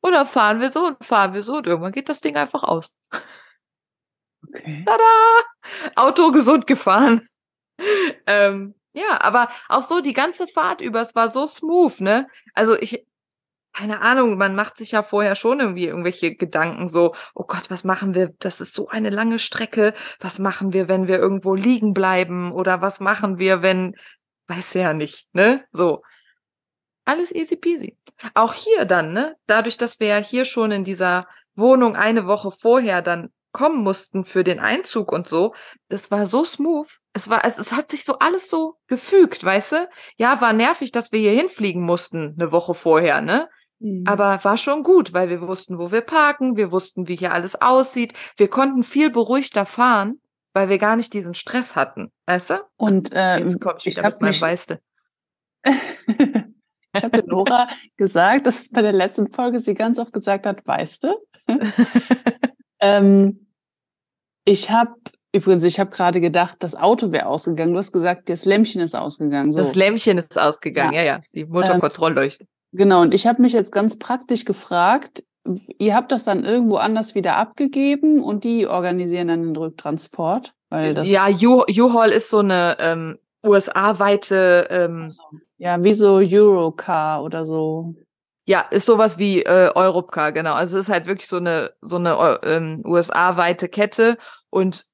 Und 0.00 0.12
dann 0.12 0.26
fahren 0.26 0.60
wir 0.60 0.70
so 0.70 0.86
und 0.86 1.04
fahren 1.04 1.34
wir 1.34 1.42
so 1.42 1.56
und 1.56 1.66
irgendwann 1.66 1.92
geht 1.92 2.08
das 2.08 2.20
Ding 2.20 2.36
einfach 2.36 2.62
aus. 2.62 2.94
Okay. 4.48 4.84
Tada! 4.86 5.02
Auto 5.96 6.30
gesund 6.30 6.66
gefahren. 6.66 7.28
ähm, 8.26 8.74
ja, 8.92 9.20
aber 9.20 9.48
auch 9.68 9.82
so 9.82 10.00
die 10.00 10.14
ganze 10.14 10.48
Fahrt 10.48 10.80
über, 10.80 11.00
es 11.00 11.14
war 11.14 11.32
so 11.32 11.46
smooth, 11.46 12.00
ne? 12.00 12.26
Also 12.54 12.76
ich, 12.76 13.06
keine 13.80 14.02
Ahnung, 14.02 14.36
man 14.36 14.54
macht 14.54 14.76
sich 14.76 14.92
ja 14.92 15.02
vorher 15.02 15.34
schon 15.34 15.58
irgendwie 15.58 15.86
irgendwelche 15.86 16.34
Gedanken 16.34 16.90
so, 16.90 17.14
oh 17.34 17.44
Gott, 17.44 17.70
was 17.70 17.82
machen 17.82 18.14
wir? 18.14 18.34
Das 18.38 18.60
ist 18.60 18.74
so 18.74 18.88
eine 18.88 19.08
lange 19.08 19.38
Strecke. 19.38 19.94
Was 20.20 20.38
machen 20.38 20.74
wir, 20.74 20.86
wenn 20.86 21.08
wir 21.08 21.18
irgendwo 21.18 21.54
liegen 21.54 21.94
bleiben? 21.94 22.52
Oder 22.52 22.82
was 22.82 23.00
machen 23.00 23.38
wir, 23.38 23.62
wenn, 23.62 23.96
weiß 24.48 24.74
ja 24.74 24.92
nicht, 24.92 25.28
ne? 25.32 25.64
So. 25.72 26.02
Alles 27.06 27.34
easy 27.34 27.56
peasy. 27.56 27.96
Auch 28.34 28.52
hier 28.52 28.84
dann, 28.84 29.14
ne? 29.14 29.36
Dadurch, 29.46 29.78
dass 29.78 29.98
wir 29.98 30.08
ja 30.08 30.18
hier 30.18 30.44
schon 30.44 30.72
in 30.72 30.84
dieser 30.84 31.26
Wohnung 31.54 31.96
eine 31.96 32.26
Woche 32.26 32.50
vorher 32.50 33.00
dann 33.00 33.30
kommen 33.52 33.82
mussten 33.82 34.26
für 34.26 34.44
den 34.44 34.60
Einzug 34.60 35.10
und 35.10 35.26
so, 35.26 35.54
das 35.88 36.10
war 36.10 36.26
so 36.26 36.44
smooth. 36.44 36.86
Es 37.14 37.30
war, 37.30 37.46
es, 37.46 37.58
es 37.58 37.72
hat 37.72 37.90
sich 37.90 38.04
so 38.04 38.18
alles 38.18 38.50
so 38.50 38.76
gefügt, 38.88 39.42
weißt 39.42 39.72
du? 39.72 39.88
Ja, 40.18 40.42
war 40.42 40.52
nervig, 40.52 40.92
dass 40.92 41.12
wir 41.12 41.20
hier 41.20 41.32
hinfliegen 41.32 41.82
mussten, 41.82 42.36
eine 42.38 42.52
Woche 42.52 42.74
vorher, 42.74 43.22
ne? 43.22 43.48
Mhm. 43.80 44.04
Aber 44.06 44.44
war 44.44 44.56
schon 44.56 44.82
gut, 44.82 45.12
weil 45.12 45.28
wir 45.28 45.40
wussten, 45.40 45.78
wo 45.78 45.90
wir 45.90 46.02
parken, 46.02 46.56
wir 46.56 46.70
wussten, 46.70 47.08
wie 47.08 47.16
hier 47.16 47.32
alles 47.32 47.60
aussieht. 47.60 48.12
Wir 48.36 48.48
konnten 48.48 48.82
viel 48.82 49.10
beruhigter 49.10 49.66
fahren, 49.66 50.20
weil 50.52 50.68
wir 50.68 50.78
gar 50.78 50.96
nicht 50.96 51.12
diesen 51.14 51.34
Stress 51.34 51.74
hatten, 51.74 52.12
weißt 52.26 52.50
du? 52.50 52.54
Und 52.76 53.12
äh, 53.12 53.38
Jetzt 53.38 53.60
komme 53.60 53.76
ich 53.78 53.86
ich 53.86 53.96
wieder 53.96 54.04
habe 54.04 54.14
mit 54.16 54.20
meinem 54.22 54.28
mich, 54.30 54.42
Weißte. 54.42 54.80
ich 55.64 57.02
habe 57.02 57.24
Nora 57.26 57.68
gesagt, 57.96 58.46
dass 58.46 58.68
bei 58.68 58.82
der 58.82 58.92
letzten 58.92 59.30
Folge 59.30 59.60
sie 59.60 59.74
ganz 59.74 59.98
oft 59.98 60.12
gesagt 60.12 60.46
hat, 60.46 60.66
weißt 60.66 61.04
du? 61.04 61.14
ähm, 62.80 63.46
ich 64.44 64.70
habe 64.70 64.94
übrigens, 65.32 65.64
ich 65.64 65.80
habe 65.80 65.90
gerade 65.90 66.20
gedacht, 66.20 66.56
das 66.60 66.74
Auto 66.74 67.12
wäre 67.12 67.26
ausgegangen. 67.26 67.72
Du 67.72 67.78
hast 67.78 67.92
gesagt, 67.92 68.28
das 68.28 68.44
Lämpchen 68.44 68.80
ist 68.80 68.94
ausgegangen. 68.94 69.52
So. 69.52 69.60
Das 69.60 69.74
Lämpchen 69.74 70.18
ist 70.18 70.36
ausgegangen, 70.36 70.92
ja, 70.92 71.02
ja, 71.02 71.20
die 71.32 71.44
Motorkontrollleuchte. 71.44 72.46
Genau, 72.72 73.02
und 73.02 73.14
ich 73.14 73.26
habe 73.26 73.42
mich 73.42 73.52
jetzt 73.52 73.72
ganz 73.72 73.98
praktisch 73.98 74.44
gefragt, 74.44 75.24
ihr 75.78 75.94
habt 75.94 76.12
das 76.12 76.24
dann 76.24 76.44
irgendwo 76.44 76.76
anders 76.76 77.14
wieder 77.14 77.36
abgegeben 77.36 78.22
und 78.22 78.44
die 78.44 78.66
organisieren 78.66 79.28
dann 79.28 79.42
den 79.42 79.56
Rücktransport? 79.56 80.54
Weil 80.68 80.94
das 80.94 81.10
ja, 81.10 81.26
U-Haul 81.28 82.10
ist 82.10 82.30
so 82.30 82.38
eine 82.38 82.76
ähm, 82.78 83.18
USA-weite, 83.44 84.68
ähm, 84.70 85.02
Also, 85.04 85.22
ja, 85.58 85.82
wie 85.82 85.94
so 85.94 86.16
Eurocar 86.16 87.24
oder 87.24 87.44
so. 87.44 87.94
Ja, 88.46 88.62
ist 88.62 88.86
sowas 88.86 89.18
wie 89.18 89.42
äh, 89.42 89.70
Europcar, 89.74 90.32
genau. 90.32 90.54
Also 90.54 90.78
es 90.78 90.84
ist 90.86 90.92
halt 90.92 91.06
wirklich 91.06 91.28
so 91.28 91.36
eine 91.36 91.72
so 91.80 91.96
eine 91.96 92.40
ähm, 92.44 92.82
USA-weite 92.84 93.68
Kette 93.68 94.16
und 94.48 94.86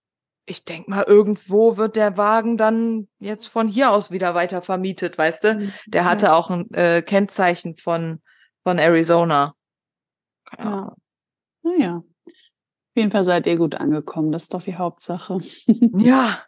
ich 0.46 0.64
denk 0.64 0.88
mal, 0.88 1.02
irgendwo 1.02 1.76
wird 1.76 1.96
der 1.96 2.16
Wagen 2.16 2.56
dann 2.56 3.08
jetzt 3.18 3.48
von 3.48 3.68
hier 3.68 3.90
aus 3.90 4.12
wieder 4.12 4.34
weiter 4.34 4.62
vermietet, 4.62 5.18
weißt 5.18 5.44
du? 5.44 5.54
Mhm. 5.54 5.72
Der 5.86 6.04
hatte 6.04 6.32
auch 6.32 6.50
ein 6.50 6.72
äh, 6.72 7.02
Kennzeichen 7.02 7.76
von, 7.76 8.22
von 8.62 8.78
Arizona. 8.78 9.54
Ja. 10.56 10.94
Naja. 11.62 11.96
Auf 11.96 12.94
jeden 12.94 13.10
Fall 13.10 13.24
seid 13.24 13.46
ihr 13.46 13.56
gut 13.56 13.74
angekommen. 13.74 14.30
Das 14.30 14.44
ist 14.44 14.54
doch 14.54 14.62
die 14.62 14.76
Hauptsache. 14.76 15.38
Ja, 15.98 16.42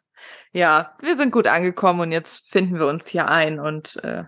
ja, 0.53 0.97
wir 1.01 1.17
sind 1.17 1.31
gut 1.31 1.47
angekommen 1.47 2.01
und 2.01 2.13
jetzt 2.13 2.49
finden 2.51 2.79
wir 2.79 2.87
uns 2.87 3.07
hier 3.07 3.29
ein 3.29 3.61
und 3.61 3.97
äh, 4.03 4.25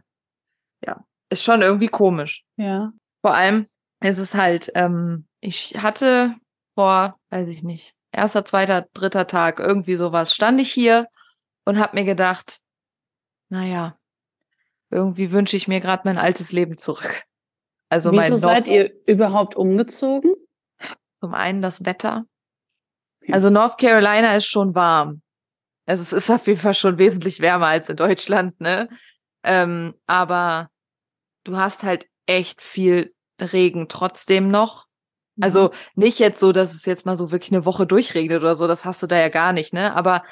ja, 0.85 1.05
ist 1.31 1.45
schon 1.45 1.63
irgendwie 1.63 1.89
komisch. 1.89 2.45
Ja. 2.57 2.93
Vor 3.23 3.35
allem 3.35 3.67
ist 4.03 4.19
es 4.19 4.35
halt, 4.35 4.71
ähm, 4.75 5.27
ich 5.41 5.77
hatte 5.81 6.35
vor, 6.75 7.19
weiß 7.31 7.49
ich 7.49 7.63
nicht, 7.63 7.95
erster, 8.13 8.45
zweiter, 8.45 8.87
dritter 8.93 9.27
Tag, 9.27 9.61
irgendwie 9.61 9.97
sowas, 9.97 10.35
stand 10.35 10.61
ich 10.61 10.73
hier 10.73 11.07
und 11.65 11.79
habe 11.79 11.97
mir 11.97 12.05
gedacht, 12.05 12.61
naja, 13.49 13.99
irgendwie 14.91 15.33
wünsche 15.33 15.57
ich 15.57 15.69
mir 15.69 15.81
gerade 15.81 16.03
mein 16.05 16.19
altes 16.19 16.53
Leben 16.53 16.79
zurück. 16.79 17.23
Also 17.89 18.13
Wieso 18.13 18.37
seid 18.37 18.69
ihr 18.69 18.93
überhaupt 19.07 19.57
umgezogen? 19.57 20.35
zum 21.21 21.35
einen 21.35 21.63
das 21.63 21.85
Wetter. 21.85 22.25
Also 23.31 23.51
North 23.51 23.79
Carolina 23.79 24.37
ist 24.37 24.47
schon 24.47 24.75
warm. 24.75 25.23
Also 25.87 26.03
es 26.03 26.13
ist 26.13 26.31
auf 26.31 26.47
jeden 26.47 26.59
Fall 26.59 26.75
schon 26.75 26.99
wesentlich 26.99 27.41
wärmer 27.41 27.67
als 27.67 27.89
in 27.89 27.97
Deutschland, 27.97 28.61
ne? 28.61 28.89
Ähm, 29.43 29.95
aber 30.07 30.71
du 31.45 31.57
hast 31.57 31.83
halt 31.83 32.07
echt 32.27 32.63
viel 32.63 33.15
Regen 33.41 33.89
trotzdem 33.89 34.51
noch. 34.51 34.87
Also 35.41 35.71
nicht 35.95 36.19
jetzt 36.19 36.41
so, 36.41 36.53
dass 36.53 36.75
es 36.75 36.85
jetzt 36.85 37.07
mal 37.07 37.17
so 37.17 37.31
wirklich 37.31 37.53
eine 37.53 37.65
Woche 37.65 37.87
durchregnet 37.87 38.41
oder 38.41 38.57
so, 38.57 38.67
das 38.67 38.85
hast 38.85 39.03
du 39.03 39.07
da 39.07 39.19
ja 39.19 39.29
gar 39.29 39.53
nicht, 39.53 39.73
ne? 39.73 39.95
Aber 39.95 40.23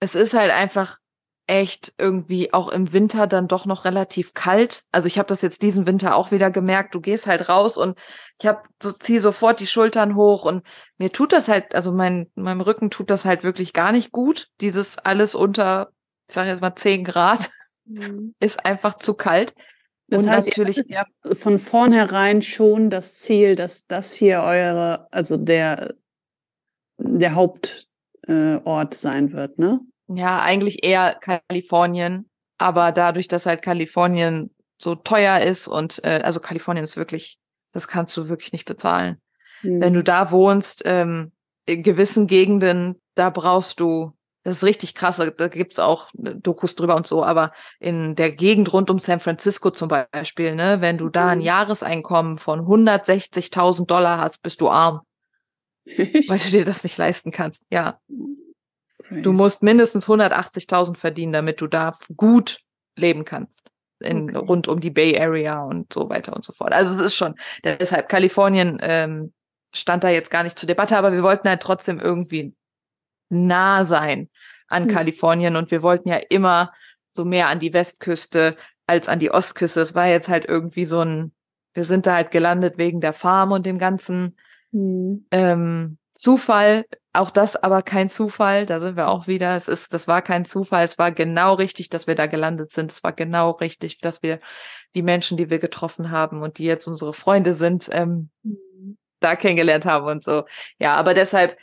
es 0.00 0.14
ist 0.14 0.34
halt 0.34 0.50
einfach 0.50 0.98
echt 1.46 1.94
irgendwie 1.96 2.52
auch 2.52 2.68
im 2.68 2.92
Winter 2.92 3.26
dann 3.26 3.48
doch 3.48 3.64
noch 3.64 3.86
relativ 3.86 4.34
kalt. 4.34 4.84
Also 4.92 5.06
ich 5.06 5.18
habe 5.18 5.28
das 5.28 5.40
jetzt 5.40 5.62
diesen 5.62 5.86
Winter 5.86 6.14
auch 6.14 6.30
wieder 6.30 6.50
gemerkt. 6.50 6.94
Du 6.94 7.00
gehst 7.00 7.26
halt 7.26 7.48
raus 7.48 7.78
und 7.78 7.98
ich 8.38 8.46
habe 8.46 8.60
so 8.82 8.92
zieh 8.92 9.18
sofort 9.18 9.58
die 9.60 9.66
Schultern 9.66 10.14
hoch 10.14 10.44
und 10.44 10.62
mir 10.98 11.10
tut 11.10 11.32
das 11.32 11.48
halt, 11.48 11.74
also 11.74 11.90
mein 11.90 12.30
meinem 12.34 12.60
Rücken 12.60 12.90
tut 12.90 13.08
das 13.08 13.24
halt 13.24 13.44
wirklich 13.44 13.72
gar 13.72 13.92
nicht 13.92 14.12
gut. 14.12 14.48
Dieses 14.60 14.98
alles 14.98 15.34
unter, 15.34 15.88
ich 16.28 16.34
sage 16.34 16.50
jetzt 16.50 16.60
mal 16.60 16.76
10 16.76 17.04
Grad 17.04 17.50
Mhm. 17.86 18.34
ist 18.40 18.64
einfach 18.66 18.94
zu 18.98 19.14
kalt. 19.14 19.54
Das 20.08 20.24
Und 20.24 20.30
heißt, 20.30 20.48
natürlich- 20.48 20.82
ja 20.88 21.04
von 21.32 21.58
vornherein 21.58 22.40
schon 22.42 22.88
das 22.90 23.18
Ziel, 23.18 23.56
dass 23.56 23.86
das 23.86 24.14
hier 24.14 24.40
eure, 24.40 25.06
also 25.12 25.36
der, 25.36 25.94
der 26.98 27.34
Hauptort 27.34 27.86
äh, 28.26 28.86
sein 28.94 29.32
wird, 29.32 29.58
ne? 29.58 29.80
Ja, 30.08 30.40
eigentlich 30.40 30.82
eher 30.82 31.14
Kalifornien, 31.14 32.30
aber 32.56 32.92
dadurch, 32.92 33.28
dass 33.28 33.44
halt 33.44 33.60
Kalifornien 33.60 34.54
so 34.80 34.94
teuer 34.94 35.40
ist 35.40 35.68
und 35.68 36.02
äh, 36.04 36.20
also 36.24 36.40
Kalifornien 36.40 36.84
ist 36.84 36.96
wirklich, 36.96 37.38
das 37.72 37.88
kannst 37.88 38.16
du 38.16 38.28
wirklich 38.28 38.52
nicht 38.52 38.64
bezahlen. 38.64 39.20
Wenn 39.62 39.92
du 39.92 40.02
da 40.04 40.30
wohnst, 40.30 40.82
ähm, 40.84 41.32
in 41.66 41.82
gewissen 41.82 42.26
Gegenden, 42.28 43.00
da 43.14 43.28
brauchst 43.28 43.80
du, 43.80 44.12
das 44.48 44.58
ist 44.58 44.64
richtig 44.64 44.94
krass, 44.94 45.16
da- 45.18 45.30
da 45.30 45.48
gibt's 45.48 45.78
auch 45.78 46.08
äh, 46.14 46.34
Dokus 46.34 46.74
drüber 46.74 46.96
und 46.96 47.06
so, 47.06 47.24
aber 47.24 47.52
in 47.78 48.16
der 48.16 48.32
Gegend 48.32 48.72
rund 48.72 48.90
um 48.90 48.98
San 48.98 49.20
Francisco 49.20 49.70
zum 49.70 49.88
Beispiel, 49.88 50.54
ne, 50.54 50.80
wenn 50.80 50.98
du 50.98 51.08
da 51.08 51.28
ein 51.28 51.38
Mhm. 51.38 51.44
Jahreseinkommen 51.44 52.38
von 52.38 52.66
160.000 52.66 53.90
Dollar 53.90 54.18
hast, 54.20 54.42
bist 54.42 54.60
du 54.60 54.68
arm, 54.68 55.00
weil 55.86 56.38
du 56.38 56.50
dir 56.50 56.64
das 56.64 56.82
nicht 56.82 56.96
leisten 56.98 57.30
kannst. 57.30 57.62
Ja, 57.70 57.98
Du 59.10 59.32
musst 59.32 59.62
mindestens 59.62 60.06
180.000 60.06 60.98
verdienen, 60.98 61.32
damit 61.32 61.60
du 61.62 61.66
da 61.66 61.94
gut 62.16 62.58
leben 62.94 63.24
kannst. 63.24 63.70
In, 64.00 64.28
Okay. 64.36 64.46
Rund 64.46 64.68
um 64.68 64.80
die 64.80 64.90
Bay 64.90 65.18
Area 65.18 65.62
und 65.62 65.92
so 65.92 66.08
weiter 66.10 66.34
und 66.36 66.44
so 66.44 66.52
fort. 66.52 66.72
Also 66.72 66.94
es 66.94 67.00
ist 67.00 67.14
schon, 67.14 67.34
deshalb 67.64 68.08
Kalifornien 68.08 68.78
ähm, 68.82 69.32
stand 69.74 70.04
da 70.04 70.08
jetzt 70.10 70.30
gar 70.30 70.42
nicht 70.42 70.58
zur 70.58 70.66
Debatte, 70.66 70.96
aber 70.96 71.12
wir 71.12 71.22
wollten 71.22 71.48
halt 71.48 71.62
trotzdem 71.62 71.98
irgendwie 72.00 72.54
nah 73.30 73.82
sein 73.82 74.28
an 74.68 74.84
Hm. 74.84 74.90
Kalifornien 74.90 75.56
und 75.56 75.70
wir 75.70 75.82
wollten 75.82 76.08
ja 76.08 76.16
immer 76.16 76.72
so 77.12 77.24
mehr 77.24 77.48
an 77.48 77.60
die 77.60 77.72
Westküste 77.72 78.56
als 78.86 79.08
an 79.08 79.18
die 79.18 79.30
Ostküste. 79.30 79.80
Es 79.80 79.94
war 79.94 80.06
jetzt 80.06 80.28
halt 80.28 80.46
irgendwie 80.46 80.86
so 80.86 81.00
ein, 81.00 81.32
wir 81.74 81.84
sind 81.84 82.06
da 82.06 82.14
halt 82.14 82.30
gelandet 82.30 82.78
wegen 82.78 83.00
der 83.00 83.12
Farm 83.12 83.52
und 83.52 83.66
dem 83.66 83.78
ganzen 83.78 84.36
Mhm. 84.70 85.26
ähm, 85.30 85.98
Zufall, 86.14 86.84
auch 87.12 87.30
das 87.30 87.56
aber 87.56 87.82
kein 87.82 88.08
Zufall, 88.08 88.66
da 88.66 88.80
sind 88.80 88.96
wir 88.96 89.08
auch 89.08 89.28
wieder, 89.28 89.56
es 89.56 89.68
ist, 89.68 89.94
das 89.94 90.08
war 90.08 90.20
kein 90.20 90.44
Zufall, 90.44 90.84
es 90.84 90.98
war 90.98 91.12
genau 91.12 91.54
richtig, 91.54 91.88
dass 91.90 92.06
wir 92.06 92.16
da 92.16 92.26
gelandet 92.26 92.72
sind, 92.72 92.90
es 92.90 93.02
war 93.04 93.12
genau 93.12 93.52
richtig, 93.52 93.98
dass 94.00 94.22
wir 94.22 94.40
die 94.94 95.02
Menschen, 95.02 95.36
die 95.36 95.48
wir 95.48 95.58
getroffen 95.58 96.10
haben 96.10 96.42
und 96.42 96.58
die 96.58 96.64
jetzt 96.64 96.86
unsere 96.88 97.14
Freunde 97.14 97.54
sind, 97.54 97.88
ähm, 97.92 98.30
da 99.20 99.36
kennengelernt 99.36 99.86
haben 99.86 100.06
und 100.06 100.24
so. 100.24 100.44
Ja, 100.78 100.96
aber 100.96 101.14
deshalb, 101.14 101.56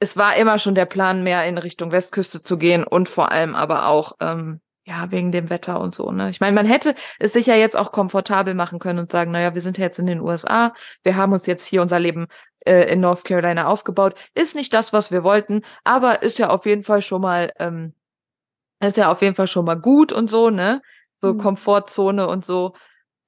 es 0.00 0.16
war 0.16 0.36
immer 0.36 0.58
schon 0.58 0.74
der 0.74 0.86
Plan, 0.86 1.22
mehr 1.24 1.44
in 1.46 1.58
Richtung 1.58 1.92
Westküste 1.92 2.42
zu 2.42 2.56
gehen 2.58 2.84
und 2.84 3.08
vor 3.08 3.32
allem 3.32 3.54
aber 3.54 3.88
auch, 3.88 4.12
ähm, 4.20 4.60
ja, 4.84 5.10
wegen 5.10 5.32
dem 5.32 5.50
Wetter 5.50 5.80
und 5.80 5.94
so, 5.94 6.10
ne? 6.12 6.30
Ich 6.30 6.40
meine, 6.40 6.54
man 6.54 6.64
hätte 6.66 6.94
es 7.18 7.34
sich 7.34 7.46
ja 7.46 7.54
jetzt 7.56 7.76
auch 7.76 7.92
komfortabel 7.92 8.54
machen 8.54 8.78
können 8.78 8.98
und 9.00 9.12
sagen, 9.12 9.32
naja, 9.32 9.54
wir 9.54 9.60
sind 9.60 9.76
jetzt 9.76 9.98
in 9.98 10.06
den 10.06 10.20
USA, 10.20 10.72
wir 11.02 11.16
haben 11.16 11.32
uns 11.32 11.46
jetzt 11.46 11.66
hier 11.66 11.82
unser 11.82 11.98
Leben 12.00 12.26
äh, 12.64 12.90
in 12.92 13.00
North 13.00 13.24
Carolina 13.24 13.66
aufgebaut. 13.66 14.14
Ist 14.34 14.54
nicht 14.56 14.72
das, 14.72 14.92
was 14.94 15.10
wir 15.10 15.24
wollten, 15.24 15.62
aber 15.84 16.22
ist 16.22 16.38
ja 16.38 16.48
auf 16.50 16.64
jeden 16.64 16.84
Fall 16.84 17.02
schon 17.02 17.20
mal, 17.20 17.52
ähm, 17.58 17.92
ist 18.80 18.96
ja 18.96 19.10
auf 19.10 19.22
jeden 19.22 19.34
Fall 19.34 19.46
schon 19.46 19.64
mal 19.64 19.74
gut 19.76 20.12
und 20.12 20.30
so, 20.30 20.50
ne? 20.50 20.82
So 21.16 21.34
Mhm. 21.34 21.38
Komfortzone 21.38 22.26
und 22.28 22.44
so. 22.44 22.74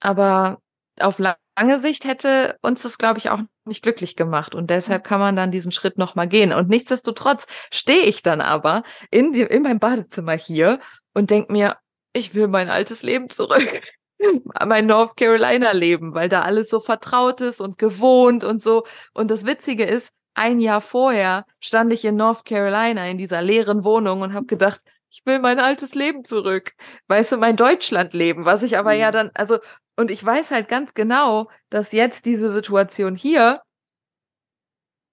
Aber 0.00 0.60
auf 1.00 1.18
la- 1.20 1.36
lange 1.60 1.78
Sicht 1.78 2.06
hätte 2.06 2.56
uns 2.62 2.82
das, 2.82 2.96
glaube 2.96 3.18
ich, 3.18 3.28
auch 3.28 3.40
nicht 3.66 3.82
glücklich 3.82 4.16
gemacht. 4.16 4.54
Und 4.54 4.70
deshalb 4.70 5.04
kann 5.04 5.20
man 5.20 5.36
dann 5.36 5.50
diesen 5.50 5.72
Schritt 5.72 5.98
nochmal 5.98 6.26
gehen. 6.26 6.52
Und 6.54 6.70
nichtsdestotrotz 6.70 7.46
stehe 7.70 8.04
ich 8.04 8.22
dann 8.22 8.40
aber 8.40 8.82
in, 9.10 9.32
die, 9.32 9.42
in 9.42 9.62
meinem 9.62 9.78
Badezimmer 9.78 10.32
hier 10.32 10.80
und 11.12 11.30
denk 11.30 11.50
mir, 11.50 11.76
ich 12.14 12.34
will 12.34 12.48
mein 12.48 12.70
altes 12.70 13.02
Leben 13.02 13.28
zurück. 13.28 13.82
mein 14.66 14.86
North 14.86 15.16
Carolina 15.16 15.72
Leben, 15.72 16.14
weil 16.14 16.30
da 16.30 16.42
alles 16.42 16.70
so 16.70 16.80
vertraut 16.80 17.42
ist 17.42 17.60
und 17.60 17.76
gewohnt 17.76 18.42
und 18.42 18.62
so. 18.62 18.84
Und 19.12 19.30
das 19.30 19.44
Witzige 19.44 19.84
ist, 19.84 20.10
ein 20.34 20.60
Jahr 20.60 20.80
vorher 20.80 21.44
stand 21.60 21.92
ich 21.92 22.04
in 22.06 22.16
North 22.16 22.46
Carolina 22.46 23.06
in 23.06 23.18
dieser 23.18 23.42
leeren 23.42 23.84
Wohnung 23.84 24.22
und 24.22 24.32
habe 24.32 24.46
gedacht, 24.46 24.80
ich 25.10 25.22
will 25.26 25.40
mein 25.40 25.58
altes 25.58 25.94
Leben 25.94 26.24
zurück. 26.24 26.72
Weißt 27.08 27.32
du, 27.32 27.36
mein 27.36 27.56
Deutschlandleben, 27.56 28.44
was 28.44 28.62
ich 28.62 28.78
aber 28.78 28.92
ja 28.92 29.08
Mhm. 29.08 29.12
dann, 29.12 29.30
also, 29.34 29.58
und 30.00 30.11
ich 30.11 30.25
weiß 30.25 30.50
halt 30.50 30.66
ganz 30.66 30.95
genau, 30.95 31.50
dass 31.69 31.92
jetzt 31.92 32.25
diese 32.25 32.50
Situation 32.50 33.14
hier 33.14 33.61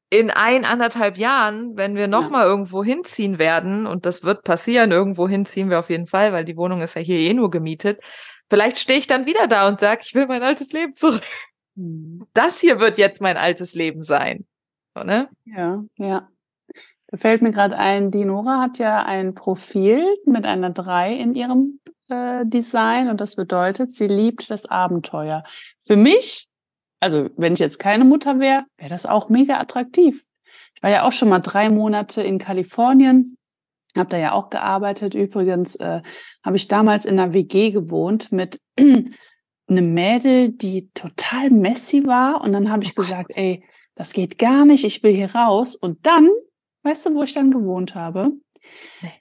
in 0.10 0.32
ein, 0.32 0.64
anderthalb 0.64 1.18
Jahren, 1.18 1.76
wenn 1.76 1.96
wir 1.96 2.08
nochmal 2.08 2.46
irgendwo 2.46 2.84
hinziehen 2.84 3.38
werden, 3.38 3.86
und 3.86 4.06
das 4.06 4.24
wird 4.24 4.44
passieren, 4.44 4.92
irgendwo 4.92 5.28
hinziehen 5.28 5.70
wir 5.70 5.80
auf 5.80 5.90
jeden 5.90 6.08
Fall, 6.08 6.32
weil 6.32 6.46
die 6.46 6.56
Wohnung 6.56 6.80
ist 6.80 6.96
ja 6.96 7.02
hier 7.02 7.20
eh 7.20 7.34
nur 7.34 7.52
gemietet, 7.52 8.00
vielleicht 8.50 8.80
stehe 8.80 9.00
ich 9.00 9.08
dann 9.08 9.26
wieder 9.26 9.48
da 9.48 9.68
und 9.68 9.82
sage, 9.82 10.02
ich 10.06 10.16
will 10.16 10.26
mein 10.28 10.44
altes 10.44 10.72
Leben 10.72 10.96
zurück. 10.96 11.22
Mhm. 11.76 12.26
Das 12.34 12.62
hier 12.62 12.80
wird 12.80 12.98
jetzt 12.98 13.20
mein 13.20 13.36
altes 13.36 13.74
Leben 13.74 14.04
sein. 14.04 14.48
So, 14.96 15.04
ne? 15.04 15.28
Ja, 15.44 15.84
ja. 15.98 16.30
Da 17.08 17.18
fällt 17.18 17.42
mir 17.42 17.52
gerade 17.52 17.78
ein, 17.78 18.10
die 18.10 18.24
Nora 18.24 18.62
hat 18.62 18.80
ja 18.80 19.04
ein 19.04 19.34
Profil 19.34 20.06
mit 20.26 20.46
einer 20.46 20.70
3 20.70 21.14
in 21.14 21.36
ihrem 21.36 21.82
äh, 22.10 22.46
Design 22.46 23.10
und 23.10 23.22
das 23.22 23.36
bedeutet, 23.36 23.92
sie 23.92 24.08
liebt 24.08 24.50
das 24.50 24.66
Abenteuer. 24.66 25.44
Für 25.80 25.96
mich, 25.96 26.48
also 27.00 27.30
wenn 27.38 27.54
ich 27.54 27.60
jetzt 27.60 27.80
keine 27.80 28.06
Mutter 28.06 28.40
wäre, 28.40 28.66
wäre 28.78 28.90
das 28.90 29.06
auch 29.06 29.30
mega 29.30 29.60
attraktiv. 29.60 30.24
Ich 30.76 30.84
war 30.84 30.90
ja 30.90 31.04
auch 31.04 31.12
schon 31.12 31.30
mal 31.30 31.40
drei 31.40 31.70
Monate 31.70 32.22
in 32.22 32.38
Kalifornien, 32.38 33.38
habe 33.96 34.10
da 34.10 34.18
ja 34.18 34.32
auch 34.34 34.50
gearbeitet. 34.50 35.16
Übrigens 35.16 35.76
äh, 35.78 36.02
habe 36.44 36.56
ich 36.56 36.68
damals 36.68 37.06
in 37.06 37.20
einer 37.20 37.34
WG 37.34 37.72
gewohnt 37.72 38.32
mit 38.32 38.60
einem 38.78 39.94
Mädel, 39.94 40.50
die 40.50 40.90
total 40.94 41.50
messy 41.50 42.06
war 42.06 42.42
und 42.42 42.54
dann 42.54 42.72
habe 42.72 42.84
ich 42.84 42.92
Oh 42.92 43.02
gesagt, 43.02 43.32
ey, 43.36 43.64
das 43.96 44.14
geht 44.14 44.38
gar 44.38 44.66
nicht, 44.66 44.86
ich 44.86 45.02
will 45.04 45.14
hier 45.14 45.34
raus. 45.34 45.76
Und 45.76 46.06
dann, 46.06 46.30
weißt 46.84 47.08
du, 47.08 47.16
wo 47.16 47.24
ich 47.24 47.34
dann 47.34 47.52
gewohnt 47.52 47.96
habe? 47.96 48.32
Nee. 49.02 49.14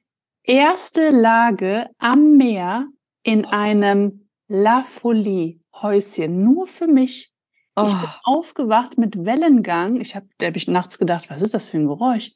Erste 0.46 1.10
Lage 1.10 1.90
am 1.98 2.36
Meer 2.36 2.86
in 3.24 3.44
einem 3.46 4.28
La 4.48 4.82
Folie 4.84 5.60
Häuschen, 5.74 6.42
nur 6.44 6.66
für 6.68 6.86
mich. 6.86 7.32
Ich 7.78 7.92
bin 7.92 8.04
Oh, 8.04 8.38
aufgewacht 8.38 8.96
mit 8.96 9.24
Wellengang. 9.26 10.00
Ich 10.00 10.14
habe, 10.16 10.28
da 10.38 10.46
habe 10.46 10.56
ich 10.56 10.66
nachts 10.68 10.98
gedacht, 10.98 11.28
was 11.28 11.42
ist 11.42 11.52
das 11.52 11.68
für 11.68 11.76
ein 11.78 11.86
Geräusch? 11.88 12.32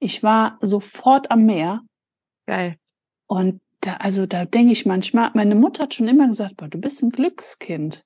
Ich 0.00 0.22
war 0.22 0.58
sofort 0.62 1.30
am 1.30 1.44
Meer 1.44 1.82
geil. 2.46 2.76
und 3.28 3.60
da, 3.82 3.94
also 3.96 4.26
da 4.26 4.44
denke 4.46 4.72
ich 4.72 4.86
manchmal, 4.86 5.30
meine 5.34 5.54
Mutter 5.54 5.84
hat 5.84 5.94
schon 5.94 6.08
immer 6.08 6.26
gesagt, 6.26 6.56
boah, 6.56 6.68
du 6.68 6.78
bist 6.78 7.02
ein 7.02 7.10
Glückskind. 7.10 8.04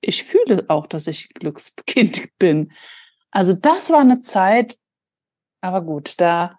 ich 0.00 0.24
fühle 0.24 0.64
auch, 0.68 0.86
dass 0.86 1.06
ich 1.06 1.28
Glückskind 1.34 2.30
bin. 2.38 2.72
Also 3.30 3.52
das 3.52 3.90
war 3.90 4.00
eine 4.00 4.20
Zeit, 4.20 4.78
aber 5.60 5.82
gut, 5.82 6.20
da, 6.20 6.58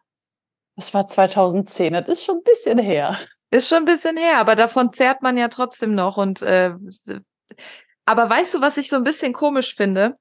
das 0.79 0.93
war 0.93 1.05
2010, 1.05 1.93
das 1.93 2.07
ist 2.07 2.25
schon 2.25 2.37
ein 2.37 2.43
bisschen 2.43 2.79
her. 2.79 3.19
Ist 3.51 3.67
schon 3.67 3.79
ein 3.79 3.85
bisschen 3.85 4.15
her, 4.15 4.37
aber 4.37 4.55
davon 4.55 4.93
zehrt 4.93 5.21
man 5.21 5.37
ja 5.37 5.49
trotzdem 5.49 5.93
noch. 5.95 6.17
Und 6.17 6.41
äh, 6.41 6.73
aber 8.05 8.29
weißt 8.29 8.53
du, 8.53 8.61
was 8.61 8.77
ich 8.77 8.89
so 8.89 8.95
ein 8.95 9.03
bisschen 9.03 9.33
komisch 9.33 9.75
finde? 9.75 10.17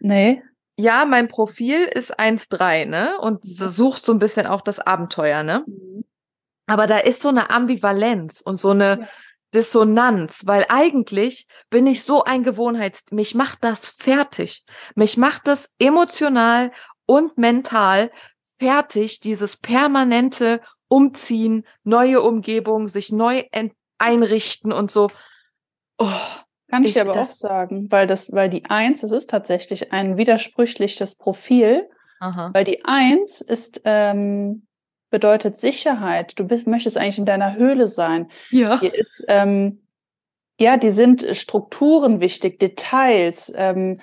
Nee. 0.00 0.42
Ja, 0.76 1.04
mein 1.04 1.28
Profil 1.28 1.84
ist 1.84 2.18
1,3, 2.18 2.84
ne? 2.86 3.18
Und 3.20 3.44
sucht 3.44 4.04
so 4.04 4.12
ein 4.12 4.18
bisschen 4.18 4.46
auch 4.46 4.60
das 4.60 4.80
Abenteuer, 4.80 5.42
ne? 5.42 5.64
Mhm. 5.66 6.04
Aber 6.66 6.86
da 6.86 6.98
ist 6.98 7.22
so 7.22 7.28
eine 7.28 7.50
Ambivalenz 7.50 8.40
und 8.40 8.60
so 8.60 8.70
eine 8.70 9.00
ja. 9.00 9.08
Dissonanz, 9.54 10.42
weil 10.44 10.66
eigentlich 10.68 11.46
bin 11.70 11.86
ich 11.86 12.02
so 12.02 12.24
ein 12.24 12.42
Gewohnheits, 12.42 13.04
mich 13.10 13.34
macht 13.34 13.62
das 13.62 13.88
fertig. 13.88 14.64
Mich 14.96 15.16
macht 15.16 15.46
das 15.46 15.70
emotional 15.78 16.72
und 17.06 17.38
mental 17.38 18.10
fertig, 18.58 19.20
dieses 19.20 19.56
permanente 19.56 20.60
Umziehen, 20.88 21.66
neue 21.82 22.22
Umgebung, 22.22 22.88
sich 22.88 23.10
neu 23.10 23.44
einrichten 23.98 24.72
und 24.72 24.90
so. 24.90 25.10
Oh, 25.98 26.08
Kann 26.70 26.82
ich, 26.82 26.90
ich 26.90 26.94
dir 26.94 27.08
aber 27.08 27.20
auch 27.20 27.30
sagen, 27.30 27.90
weil 27.90 28.06
das, 28.06 28.32
weil 28.32 28.48
die 28.48 28.66
Eins, 28.66 29.02
es 29.02 29.12
ist 29.12 29.30
tatsächlich 29.30 29.92
ein 29.92 30.16
widersprüchliches 30.16 31.16
Profil, 31.16 31.88
Aha. 32.20 32.50
weil 32.52 32.64
die 32.64 32.84
Eins 32.84 33.40
ist 33.40 33.82
ähm, 33.84 34.66
bedeutet 35.14 35.56
Sicherheit. 35.56 36.36
Du 36.40 36.44
bist, 36.44 36.66
möchtest 36.66 36.98
eigentlich 36.98 37.18
in 37.18 37.24
deiner 37.24 37.54
Höhle 37.54 37.86
sein. 37.86 38.28
Ja. 38.50 38.80
Hier 38.80 38.92
ist, 38.92 39.24
ähm, 39.28 39.86
ja, 40.58 40.76
die 40.76 40.90
sind 40.90 41.24
Strukturen 41.36 42.20
wichtig, 42.20 42.58
Details, 42.58 43.52
ähm, 43.54 44.00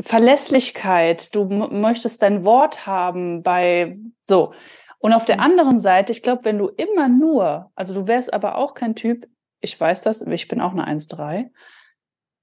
Verlässlichkeit. 0.00 1.34
Du 1.34 1.46
möchtest 1.46 2.22
dein 2.22 2.44
Wort 2.44 2.86
haben 2.86 3.42
bei 3.42 3.98
so. 4.22 4.52
Und 4.98 5.12
auf 5.12 5.24
der 5.24 5.36
mhm. 5.36 5.42
anderen 5.42 5.78
Seite, 5.78 6.12
ich 6.12 6.22
glaube, 6.22 6.44
wenn 6.44 6.58
du 6.58 6.68
immer 6.68 7.08
nur, 7.08 7.70
also 7.74 7.94
du 7.94 8.08
wärst 8.08 8.32
aber 8.32 8.56
auch 8.56 8.74
kein 8.74 8.94
Typ, 8.94 9.26
ich 9.60 9.78
weiß 9.78 10.02
das, 10.02 10.22
ich 10.22 10.48
bin 10.48 10.60
auch 10.60 10.72
eine 10.72 10.86
1,3. 10.86 11.50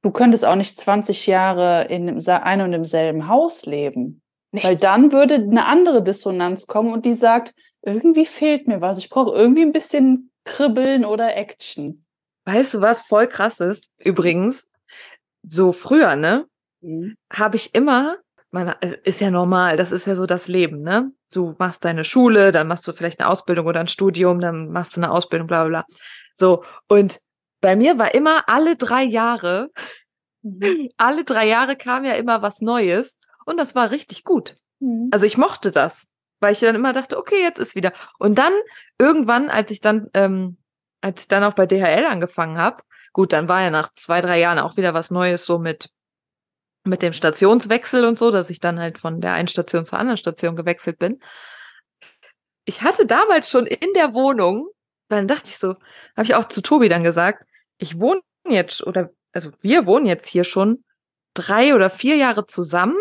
Du 0.01 0.11
könntest 0.11 0.45
auch 0.45 0.55
nicht 0.55 0.77
20 0.77 1.27
Jahre 1.27 1.85
in 1.85 2.09
einem 2.29 2.65
und 2.65 2.71
demselben 2.71 3.27
Haus 3.27 3.65
leben. 3.65 4.21
Nee. 4.51 4.63
Weil 4.63 4.75
dann 4.77 5.11
würde 5.11 5.35
eine 5.35 5.65
andere 5.65 6.03
Dissonanz 6.03 6.67
kommen 6.67 6.93
und 6.93 7.05
die 7.05 7.13
sagt, 7.13 7.53
irgendwie 7.81 8.25
fehlt 8.25 8.67
mir 8.67 8.81
was. 8.81 8.99
Ich 8.99 9.09
brauche 9.09 9.35
irgendwie 9.35 9.63
ein 9.63 9.71
bisschen 9.71 10.31
Kribbeln 10.43 11.05
oder 11.05 11.35
Action. 11.35 12.03
Weißt 12.45 12.75
du, 12.75 12.81
was 12.81 13.01
voll 13.01 13.27
krass 13.27 13.59
ist? 13.59 13.89
Übrigens, 13.97 14.67
so 15.43 15.71
früher, 15.71 16.15
ne? 16.15 16.45
Mhm. 16.85 17.17
Habe 17.33 17.55
ich 17.55 17.73
immer, 17.73 18.17
man, 18.51 18.69
äh, 18.81 18.97
ist 19.03 19.21
ja 19.21 19.31
normal, 19.31 19.75
das 19.77 19.91
ist 19.91 20.05
ja 20.05 20.15
so 20.15 20.25
das 20.25 20.47
Leben, 20.47 20.81
ne? 20.81 21.11
Du 21.33 21.55
machst 21.57 21.83
deine 21.83 22.03
Schule, 22.03 22.51
dann 22.51 22.67
machst 22.67 22.87
du 22.87 22.93
vielleicht 22.93 23.19
eine 23.19 23.29
Ausbildung 23.29 23.65
oder 23.65 23.79
ein 23.79 23.87
Studium, 23.87 24.39
dann 24.39 24.69
machst 24.71 24.95
du 24.95 25.01
eine 25.01 25.11
Ausbildung, 25.11 25.47
bla 25.47 25.63
bla 25.65 25.83
bla. 25.83 25.97
So, 26.33 26.63
und 26.87 27.19
bei 27.61 27.75
mir 27.75 27.97
war 27.97 28.13
immer 28.13 28.47
alle 28.47 28.75
drei 28.75 29.03
Jahre, 29.03 29.71
mhm. 30.43 30.89
alle 30.97 31.23
drei 31.23 31.47
Jahre 31.47 31.75
kam 31.75 32.05
ja 32.05 32.13
immer 32.13 32.41
was 32.41 32.61
Neues. 32.61 33.17
Und 33.45 33.59
das 33.59 33.75
war 33.75 33.91
richtig 33.91 34.23
gut. 34.23 34.57
Mhm. 34.79 35.09
Also 35.11 35.25
ich 35.25 35.37
mochte 35.37 35.71
das, 35.71 36.05
weil 36.39 36.53
ich 36.53 36.59
dann 36.59 36.75
immer 36.75 36.93
dachte, 36.93 37.17
okay, 37.17 37.41
jetzt 37.41 37.59
ist 37.59 37.75
wieder. 37.75 37.93
Und 38.19 38.37
dann 38.37 38.53
irgendwann, 38.99 39.49
als 39.49 39.71
ich 39.71 39.81
dann, 39.81 40.09
ähm, 40.13 40.57
als 41.01 41.21
ich 41.21 41.27
dann 41.27 41.43
auch 41.43 41.53
bei 41.53 41.65
DHL 41.65 42.05
angefangen 42.05 42.57
habe, 42.57 42.83
gut, 43.13 43.33
dann 43.33 43.47
war 43.47 43.61
ja 43.61 43.69
nach 43.71 43.93
zwei, 43.93 44.21
drei 44.21 44.39
Jahren 44.39 44.59
auch 44.59 44.77
wieder 44.77 44.93
was 44.93 45.09
Neues 45.09 45.45
so 45.45 45.57
mit 45.57 45.89
mit 46.85 47.01
dem 47.01 47.13
Stationswechsel 47.13 48.05
und 48.05 48.19
so, 48.19 48.31
dass 48.31 48.49
ich 48.49 48.59
dann 48.59 48.79
halt 48.79 48.97
von 48.97 49.21
der 49.21 49.33
einen 49.33 49.47
Station 49.47 49.85
zur 49.85 49.99
anderen 49.99 50.17
Station 50.17 50.55
gewechselt 50.55 50.99
bin. 50.99 51.19
Ich 52.65 52.81
hatte 52.81 53.05
damals 53.05 53.49
schon 53.49 53.65
in 53.65 53.93
der 53.95 54.13
Wohnung, 54.13 54.69
dann 55.09 55.27
dachte 55.27 55.49
ich 55.49 55.57
so, 55.57 55.75
habe 56.15 56.23
ich 56.23 56.35
auch 56.35 56.45
zu 56.45 56.61
Tobi 56.61 56.89
dann 56.89 57.03
gesagt, 57.03 57.43
ich 57.77 57.99
wohne 57.99 58.21
jetzt 58.47 58.85
oder 58.85 59.09
also 59.33 59.51
wir 59.61 59.85
wohnen 59.85 60.05
jetzt 60.05 60.27
hier 60.27 60.43
schon 60.43 60.83
drei 61.33 61.75
oder 61.75 61.89
vier 61.89 62.15
Jahre 62.15 62.47
zusammen 62.47 62.97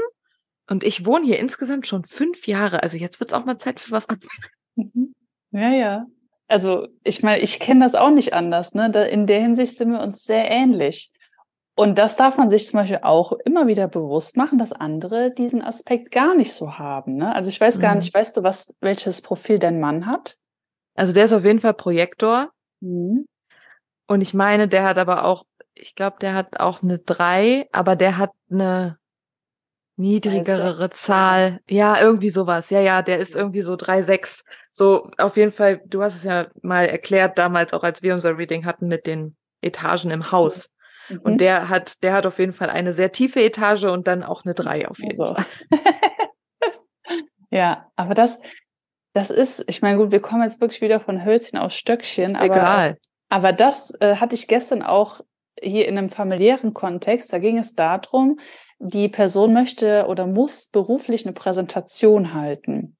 und 0.69 0.83
ich 0.83 1.07
wohne 1.07 1.27
hier 1.27 1.39
insgesamt 1.39 1.87
schon 1.87 2.05
fünf 2.05 2.47
Jahre. 2.47 2.83
Also 2.83 2.97
jetzt 2.97 3.21
wird 3.21 3.31
es 3.31 3.35
auch 3.35 3.45
mal 3.45 3.59
Zeit 3.59 3.81
für 3.81 3.93
was 3.93 4.09
anderes. 4.09 4.31
Mhm. 4.75 5.15
Ja, 5.53 5.71
ja. 5.71 6.07
Also 6.49 6.89
ich 7.05 7.23
meine, 7.23 7.41
ich 7.41 7.61
kenne 7.61 7.85
das 7.85 7.95
auch 7.95 8.11
nicht 8.11 8.35
anders. 8.35 8.75
Ne? 8.75 8.91
Da, 8.91 9.05
in 9.05 9.27
der 9.27 9.41
Hinsicht 9.41 9.77
sind 9.77 9.93
wir 9.93 10.01
uns 10.01 10.25
sehr 10.25 10.51
ähnlich. 10.51 11.13
Und 11.77 11.99
das 11.99 12.17
darf 12.17 12.37
man 12.37 12.51
sich 12.51 12.67
zum 12.67 12.81
Beispiel 12.81 13.01
auch 13.03 13.33
immer 13.45 13.67
wieder 13.67 13.89
bewusst 13.89 14.37
machen, 14.37 14.59
dass 14.59 14.73
andere 14.73 15.33
diesen 15.33 15.63
Aspekt 15.63 16.13
gar 16.13 16.35
nicht 16.37 16.53
so 16.53 16.79
haben. 16.79 17.17
Ne? 17.17 17.35
Also 17.35 17.49
ich 17.49 17.61
weiß 17.61 17.81
gar 17.81 17.93
mhm. 17.93 17.99
nicht, 17.99 18.15
weißt 18.15 18.37
du, 18.37 18.43
was, 18.45 18.75
welches 18.81 19.23
Profil 19.23 19.59
dein 19.59 19.81
Mann 19.81 20.07
hat? 20.07 20.37
Also 20.95 21.13
der 21.13 21.25
ist 21.25 21.33
auf 21.33 21.45
jeden 21.45 21.59
Fall 21.59 21.75
Projektor. 21.75 22.51
Mhm. 22.81 23.27
Und 24.07 24.21
ich 24.21 24.35
meine, 24.35 24.69
der 24.69 24.85
hat 24.85 24.99
aber 24.99 25.25
auch, 25.25 25.45
ich 25.75 25.97
glaube, 25.97 26.19
der 26.21 26.35
hat 26.35 26.61
auch 26.61 26.83
eine 26.83 26.99
drei, 27.01 27.69
aber 27.73 27.97
der 27.97 28.19
hat 28.19 28.31
eine 28.51 28.99
niedrigere 29.97 30.89
Zahl. 30.91 31.61
Ja, 31.69 32.01
irgendwie 32.01 32.31
sowas. 32.31 32.71
Ja, 32.71 32.81
ja, 32.81 33.03
der 33.03 33.19
ist 33.19 33.35
irgendwie 33.35 33.63
so 33.63 33.75
3,6. 33.75 34.43
So, 34.71 35.11
auf 35.19 35.37
jeden 35.37 35.53
Fall, 35.53 35.81
du 35.87 36.03
hast 36.03 36.17
es 36.17 36.25
ja 36.25 36.47
mal 36.63 36.87
erklärt 36.87 37.39
damals, 37.39 37.73
auch 37.73 37.83
als 37.83 38.03
wir 38.03 38.15
unser 38.15 38.37
Reading 38.39 38.65
hatten 38.65 38.87
mit 38.87 39.07
den 39.07 39.37
Etagen 39.61 40.11
im 40.11 40.31
Haus. 40.31 40.71
Mhm. 41.09 41.21
Und 41.21 41.41
der 41.41 41.69
hat, 41.69 42.03
der 42.03 42.13
hat 42.13 42.27
auf 42.27 42.39
jeden 42.39 42.53
Fall 42.53 42.71
eine 42.71 42.93
sehr 42.93 43.13
tiefe 43.13 43.43
Etage 43.43 43.85
und 43.85 44.07
dann 44.07 44.23
auch 44.23 44.45
eine 44.45 44.55
3 44.55 44.89
auf 44.89 44.99
jeden 44.99 45.21
also. 45.21 45.35
Fall. 45.35 45.47
ja, 47.51 47.91
aber 47.97 48.15
das, 48.15 48.41
das 49.13 49.31
ist, 49.31 49.65
ich 49.69 49.83
meine, 49.83 49.99
gut, 49.99 50.13
wir 50.13 50.21
kommen 50.21 50.43
jetzt 50.43 50.61
wirklich 50.61 50.81
wieder 50.81 51.01
von 51.01 51.25
Hölzchen 51.25 51.59
auf 51.59 51.73
Stöckchen. 51.73 52.27
Ist 52.27 52.37
aber, 52.37 52.45
egal. 52.45 52.99
Aber 53.29 53.53
das 53.53 53.93
äh, 54.01 54.17
hatte 54.17 54.35
ich 54.35 54.49
gestern 54.49 54.83
auch 54.83 55.21
hier 55.61 55.87
in 55.89 55.97
einem 55.97 56.09
familiären 56.09 56.75
Kontext. 56.75 57.33
Da 57.33 57.39
ging 57.39 57.59
es 57.59 57.75
darum, 57.75 58.39
die 58.79 59.09
Person 59.09 59.53
möchte 59.53 60.07
oder 60.09 60.27
muss 60.27 60.69
beruflich 60.69 61.25
eine 61.25 61.33
Präsentation 61.33 62.35
halten. 62.35 62.97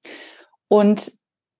Und 0.67 1.11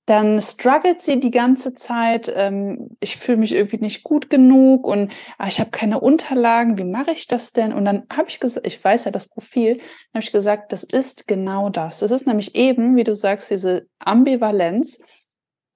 dann 0.05 0.39
struggelt 0.39 1.01
sie 1.01 1.19
die 1.19 1.31
ganze 1.31 1.73
Zeit, 1.73 2.31
ähm, 2.35 2.95
ich 2.99 3.17
fühle 3.17 3.37
mich 3.37 3.53
irgendwie 3.53 3.77
nicht 3.77 4.03
gut 4.03 4.29
genug 4.29 4.85
und 4.87 5.11
ah, 5.37 5.47
ich 5.47 5.59
habe 5.59 5.71
keine 5.71 5.99
Unterlagen, 5.99 6.77
wie 6.77 6.83
mache 6.83 7.11
ich 7.11 7.27
das 7.27 7.53
denn? 7.53 7.73
Und 7.73 7.85
dann 7.85 8.03
habe 8.13 8.29
ich 8.29 8.39
gesagt, 8.39 8.67
ich 8.67 8.83
weiß 8.83 9.05
ja 9.05 9.11
das 9.11 9.27
Profil, 9.27 9.81
habe 10.13 10.23
ich 10.23 10.31
gesagt, 10.31 10.71
das 10.71 10.83
ist 10.83 11.27
genau 11.27 11.69
das. 11.69 12.03
Es 12.03 12.11
ist 12.11 12.27
nämlich 12.27 12.55
eben, 12.55 12.95
wie 12.95 13.03
du 13.03 13.15
sagst, 13.15 13.49
diese 13.49 13.87
Ambivalenz. 13.97 14.99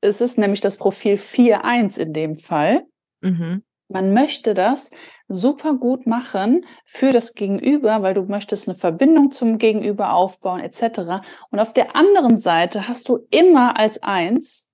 Es 0.01 0.21
ist 0.21 0.37
nämlich 0.37 0.61
das 0.61 0.77
Profil 0.77 1.15
4.1 1.15 1.99
in 1.99 2.13
dem 2.13 2.35
Fall. 2.35 2.83
Mhm. 3.21 3.63
Man 3.89 4.13
möchte 4.13 4.53
das 4.53 4.91
super 5.27 5.73
gut 5.73 6.05
machen 6.05 6.65
für 6.85 7.11
das 7.11 7.33
Gegenüber, 7.33 8.03
weil 8.03 8.13
du 8.13 8.23
möchtest 8.23 8.69
eine 8.69 8.77
Verbindung 8.77 9.31
zum 9.31 9.57
Gegenüber 9.57 10.13
aufbauen 10.13 10.59
etc. 10.59 11.25
Und 11.49 11.59
auf 11.59 11.73
der 11.73 11.95
anderen 11.95 12.37
Seite 12.37 12.87
hast 12.87 13.09
du 13.09 13.25
immer 13.31 13.77
als 13.79 14.01
eins 14.03 14.71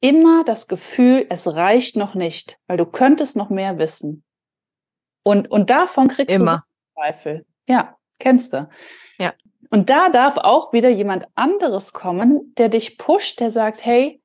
immer 0.00 0.44
das 0.44 0.68
Gefühl, 0.68 1.26
es 1.30 1.56
reicht 1.56 1.96
noch 1.96 2.14
nicht, 2.14 2.58
weil 2.66 2.76
du 2.76 2.84
könntest 2.84 3.36
noch 3.36 3.48
mehr 3.48 3.78
wissen. 3.78 4.22
Und, 5.22 5.50
und 5.50 5.70
davon 5.70 6.08
kriegst 6.08 6.34
immer. 6.34 6.64
du 6.94 7.00
Zweifel. 7.00 7.46
Ja, 7.66 7.96
kennst 8.18 8.52
du. 8.52 8.68
Ja. 9.16 9.32
Und 9.70 9.88
da 9.88 10.10
darf 10.10 10.36
auch 10.36 10.72
wieder 10.72 10.90
jemand 10.90 11.26
anderes 11.34 11.92
kommen, 11.92 12.52
der 12.58 12.68
dich 12.68 12.98
pusht, 12.98 13.40
der 13.40 13.50
sagt, 13.50 13.84
hey, 13.84 14.22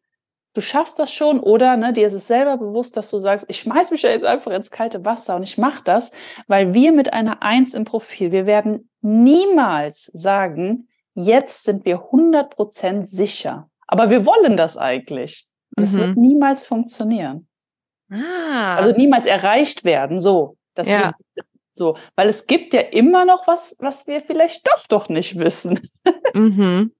du 0.59 0.63
schaffst 0.63 0.99
das 0.99 1.13
schon 1.13 1.39
oder 1.39 1.77
ne, 1.77 1.93
dir 1.93 2.05
ist 2.05 2.13
es 2.13 2.27
selber 2.27 2.57
bewusst, 2.57 2.97
dass 2.97 3.09
du 3.09 3.17
sagst, 3.17 3.45
ich 3.47 3.59
schmeiß 3.59 3.91
mich 3.91 4.01
ja 4.01 4.09
jetzt 4.09 4.25
einfach 4.25 4.51
ins 4.51 4.71
kalte 4.71 5.05
Wasser 5.05 5.37
und 5.37 5.43
ich 5.43 5.57
mache 5.57 5.81
das, 5.85 6.11
weil 6.47 6.73
wir 6.73 6.91
mit 6.91 7.13
einer 7.13 7.41
Eins 7.41 7.75
im 7.75 7.85
Profil, 7.85 8.33
wir 8.33 8.45
werden 8.45 8.89
niemals 8.99 10.07
sagen, 10.07 10.89
jetzt 11.13 11.63
sind 11.63 11.85
wir 11.85 12.09
100% 12.11 13.03
sicher. 13.03 13.69
Aber 13.87 14.09
wir 14.09 14.25
wollen 14.25 14.57
das 14.57 14.75
eigentlich. 14.75 15.47
Und 15.77 15.83
es 15.85 15.97
wird 15.97 16.17
mhm. 16.17 16.21
niemals 16.21 16.67
funktionieren. 16.67 17.47
Ah. 18.11 18.75
Also 18.75 18.91
niemals 18.91 19.27
erreicht 19.27 19.85
werden, 19.85 20.19
so. 20.19 20.57
Das 20.73 20.89
ja. 20.89 21.13
so, 21.73 21.95
weil 22.17 22.27
es 22.27 22.47
gibt 22.47 22.73
ja 22.73 22.81
immer 22.81 23.23
noch 23.23 23.47
was, 23.47 23.77
was 23.79 24.07
wir 24.07 24.19
vielleicht 24.19 24.67
doch 24.67 24.87
doch 24.87 25.07
nicht 25.07 25.39
wissen. 25.39 25.79
mhm. 26.33 26.93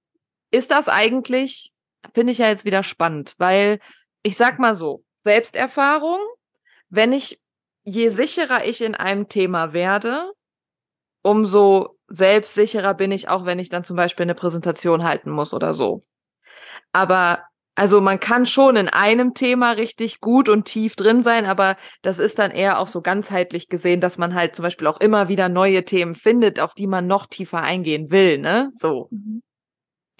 Ist 0.50 0.72
das 0.72 0.88
eigentlich 0.88 1.74
finde 2.14 2.32
ich 2.34 2.40
ja 2.40 2.48
jetzt 2.48 2.66
wieder 2.66 2.84
spannend, 2.84 3.36
weil 3.38 3.80
ich 4.24 4.38
sag 4.38 4.60
mal 4.60 4.76
so, 4.76 5.04
Selbsterfahrung, 5.24 6.20
wenn 6.90 7.14
ich, 7.14 7.40
je 7.84 8.10
sicherer 8.10 8.66
ich 8.66 8.82
in 8.82 8.96
einem 8.96 9.30
Thema 9.30 9.74
werde, 9.74 10.32
umso 11.22 11.98
selbstsicherer 12.08 12.94
bin 12.94 13.12
ich 13.12 13.30
auch, 13.30 13.46
wenn 13.46 13.60
ich 13.60 13.70
dann 13.70 13.84
zum 13.84 13.96
Beispiel 13.98 14.24
eine 14.24 14.36
Präsentation 14.36 15.04
halten 15.04 15.32
muss 15.32 15.54
oder 15.54 15.74
so. 15.74 16.02
Aber 16.94 17.44
Also 17.76 18.02
man 18.02 18.20
kann 18.20 18.46
schon 18.46 18.76
in 18.76 18.90
einem 18.90 19.34
Thema 19.34 19.72
richtig 19.72 20.20
gut 20.20 20.50
und 20.50 20.66
tief 20.66 20.96
drin 20.98 21.24
sein, 21.24 21.46
aber 21.46 21.78
das 22.02 22.20
ist 22.20 22.38
dann 22.38 22.52
eher 22.52 22.78
auch 22.80 22.90
so 22.90 23.02
ganzheitlich 23.02 23.70
gesehen, 23.70 24.02
dass 24.02 24.18
man 24.18 24.34
halt 24.36 24.54
zum 24.56 24.64
Beispiel 24.64 24.88
auch 24.88 25.00
immer 25.00 25.30
wieder 25.30 25.48
neue 25.48 25.86
Themen 25.86 26.14
findet, 26.16 26.60
auf 26.60 26.74
die 26.74 26.88
man 26.88 27.08
noch 27.08 27.26
tiefer 27.28 27.62
eingehen 27.62 28.12
will, 28.12 28.38
ne? 28.40 28.72
So. 28.76 29.08
Mhm. 29.12 29.42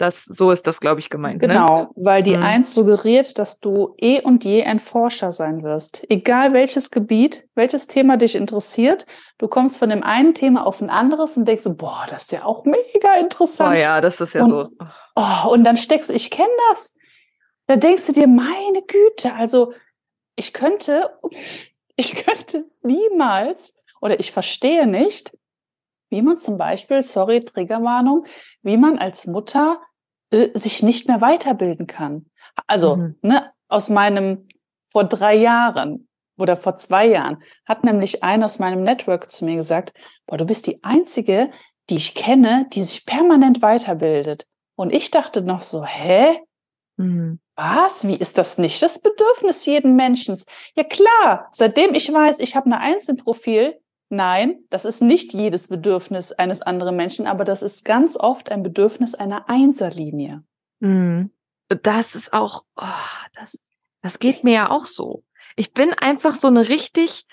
Das, 0.00 0.24
so 0.24 0.50
ist 0.50 0.66
das, 0.66 0.80
glaube 0.80 0.98
ich, 0.98 1.10
gemeint. 1.10 1.42
Ne? 1.42 1.48
Genau, 1.48 1.80
ne? 1.80 1.88
weil 1.96 2.22
die 2.22 2.34
mhm. 2.34 2.42
Eins 2.42 2.72
suggeriert, 2.72 3.38
dass 3.38 3.60
du 3.60 3.94
eh 3.98 4.22
und 4.22 4.46
je 4.46 4.64
ein 4.64 4.78
Forscher 4.78 5.30
sein 5.30 5.62
wirst. 5.62 6.06
Egal 6.08 6.54
welches 6.54 6.90
Gebiet, 6.90 7.46
welches 7.54 7.86
Thema 7.86 8.16
dich 8.16 8.34
interessiert, 8.34 9.04
du 9.36 9.46
kommst 9.46 9.76
von 9.76 9.90
dem 9.90 10.02
einen 10.02 10.32
Thema 10.32 10.66
auf 10.66 10.80
ein 10.80 10.88
anderes 10.88 11.36
und 11.36 11.44
denkst, 11.46 11.64
boah, 11.76 12.06
das 12.08 12.22
ist 12.22 12.32
ja 12.32 12.46
auch 12.46 12.64
mega 12.64 13.14
interessant. 13.20 13.76
Oh 13.76 13.78
ja, 13.78 14.00
das 14.00 14.22
ist 14.22 14.32
ja 14.32 14.44
und, 14.44 14.50
so. 14.50 14.68
Oh, 15.16 15.50
und 15.52 15.64
dann 15.64 15.76
steckst 15.76 16.08
du, 16.08 16.14
ich 16.14 16.30
kenne 16.30 16.48
das. 16.70 16.94
Da 17.66 17.76
denkst 17.76 18.06
du 18.06 18.12
dir, 18.14 18.26
meine 18.26 18.80
Güte, 18.80 19.34
also 19.34 19.74
ich 20.34 20.54
könnte, 20.54 21.10
ich 21.96 22.24
könnte 22.24 22.64
niemals 22.82 23.78
oder 24.00 24.18
ich 24.18 24.32
verstehe 24.32 24.86
nicht, 24.86 25.36
wie 26.08 26.22
man 26.22 26.38
zum 26.38 26.56
Beispiel, 26.56 27.02
sorry, 27.02 27.44
Triggerwarnung, 27.44 28.24
wie 28.62 28.78
man 28.78 28.98
als 28.98 29.26
Mutter 29.26 29.78
äh, 30.30 30.48
sich 30.54 30.82
nicht 30.82 31.08
mehr 31.08 31.20
weiterbilden 31.20 31.86
kann. 31.86 32.26
Also, 32.66 32.96
mhm. 32.96 33.16
ne, 33.22 33.52
aus 33.68 33.88
meinem 33.88 34.48
vor 34.82 35.04
drei 35.04 35.34
Jahren 35.34 36.08
oder 36.36 36.56
vor 36.56 36.76
zwei 36.76 37.06
Jahren 37.06 37.42
hat 37.66 37.84
nämlich 37.84 38.22
einer 38.22 38.46
aus 38.46 38.58
meinem 38.58 38.82
Network 38.82 39.30
zu 39.30 39.44
mir 39.44 39.56
gesagt, 39.56 39.92
boah, 40.26 40.36
du 40.36 40.44
bist 40.44 40.66
die 40.66 40.82
einzige, 40.82 41.50
die 41.90 41.96
ich 41.96 42.14
kenne, 42.14 42.66
die 42.72 42.82
sich 42.82 43.06
permanent 43.06 43.62
weiterbildet. 43.62 44.46
Und 44.76 44.92
ich 44.92 45.10
dachte 45.10 45.42
noch 45.42 45.62
so, 45.62 45.84
hä? 45.84 46.38
Mhm. 46.96 47.40
Was? 47.56 48.06
Wie 48.06 48.16
ist 48.16 48.38
das 48.38 48.56
nicht 48.58 48.82
das 48.82 49.00
Bedürfnis 49.00 49.66
jeden 49.66 49.94
Menschen? 49.94 50.40
Ja 50.76 50.84
klar, 50.84 51.48
seitdem 51.52 51.94
ich 51.94 52.12
weiß, 52.12 52.38
ich 52.38 52.56
habe 52.56 52.66
eine 52.66 52.80
Eins 52.80 53.08
im 53.08 53.16
Profil, 53.16 53.79
nein, 54.10 54.64
das 54.68 54.84
ist 54.84 55.00
nicht 55.00 55.32
jedes 55.32 55.68
Bedürfnis 55.68 56.32
eines 56.32 56.60
anderen 56.60 56.96
Menschen, 56.96 57.26
aber 57.26 57.44
das 57.44 57.62
ist 57.62 57.84
ganz 57.84 58.16
oft 58.16 58.50
ein 58.50 58.62
Bedürfnis 58.62 59.14
einer 59.14 59.48
Einserlinie. 59.48 60.44
Mhm. 60.80 61.30
Das 61.68 62.14
ist 62.14 62.32
auch, 62.32 62.64
oh, 62.76 62.84
das, 63.32 63.58
das 64.02 64.18
geht 64.18 64.44
mir 64.44 64.52
ja 64.52 64.70
auch 64.70 64.84
so. 64.84 65.22
Ich 65.56 65.72
bin 65.72 65.94
einfach 65.94 66.34
so 66.34 66.48
eine 66.48 66.68
richtig, 66.68 67.26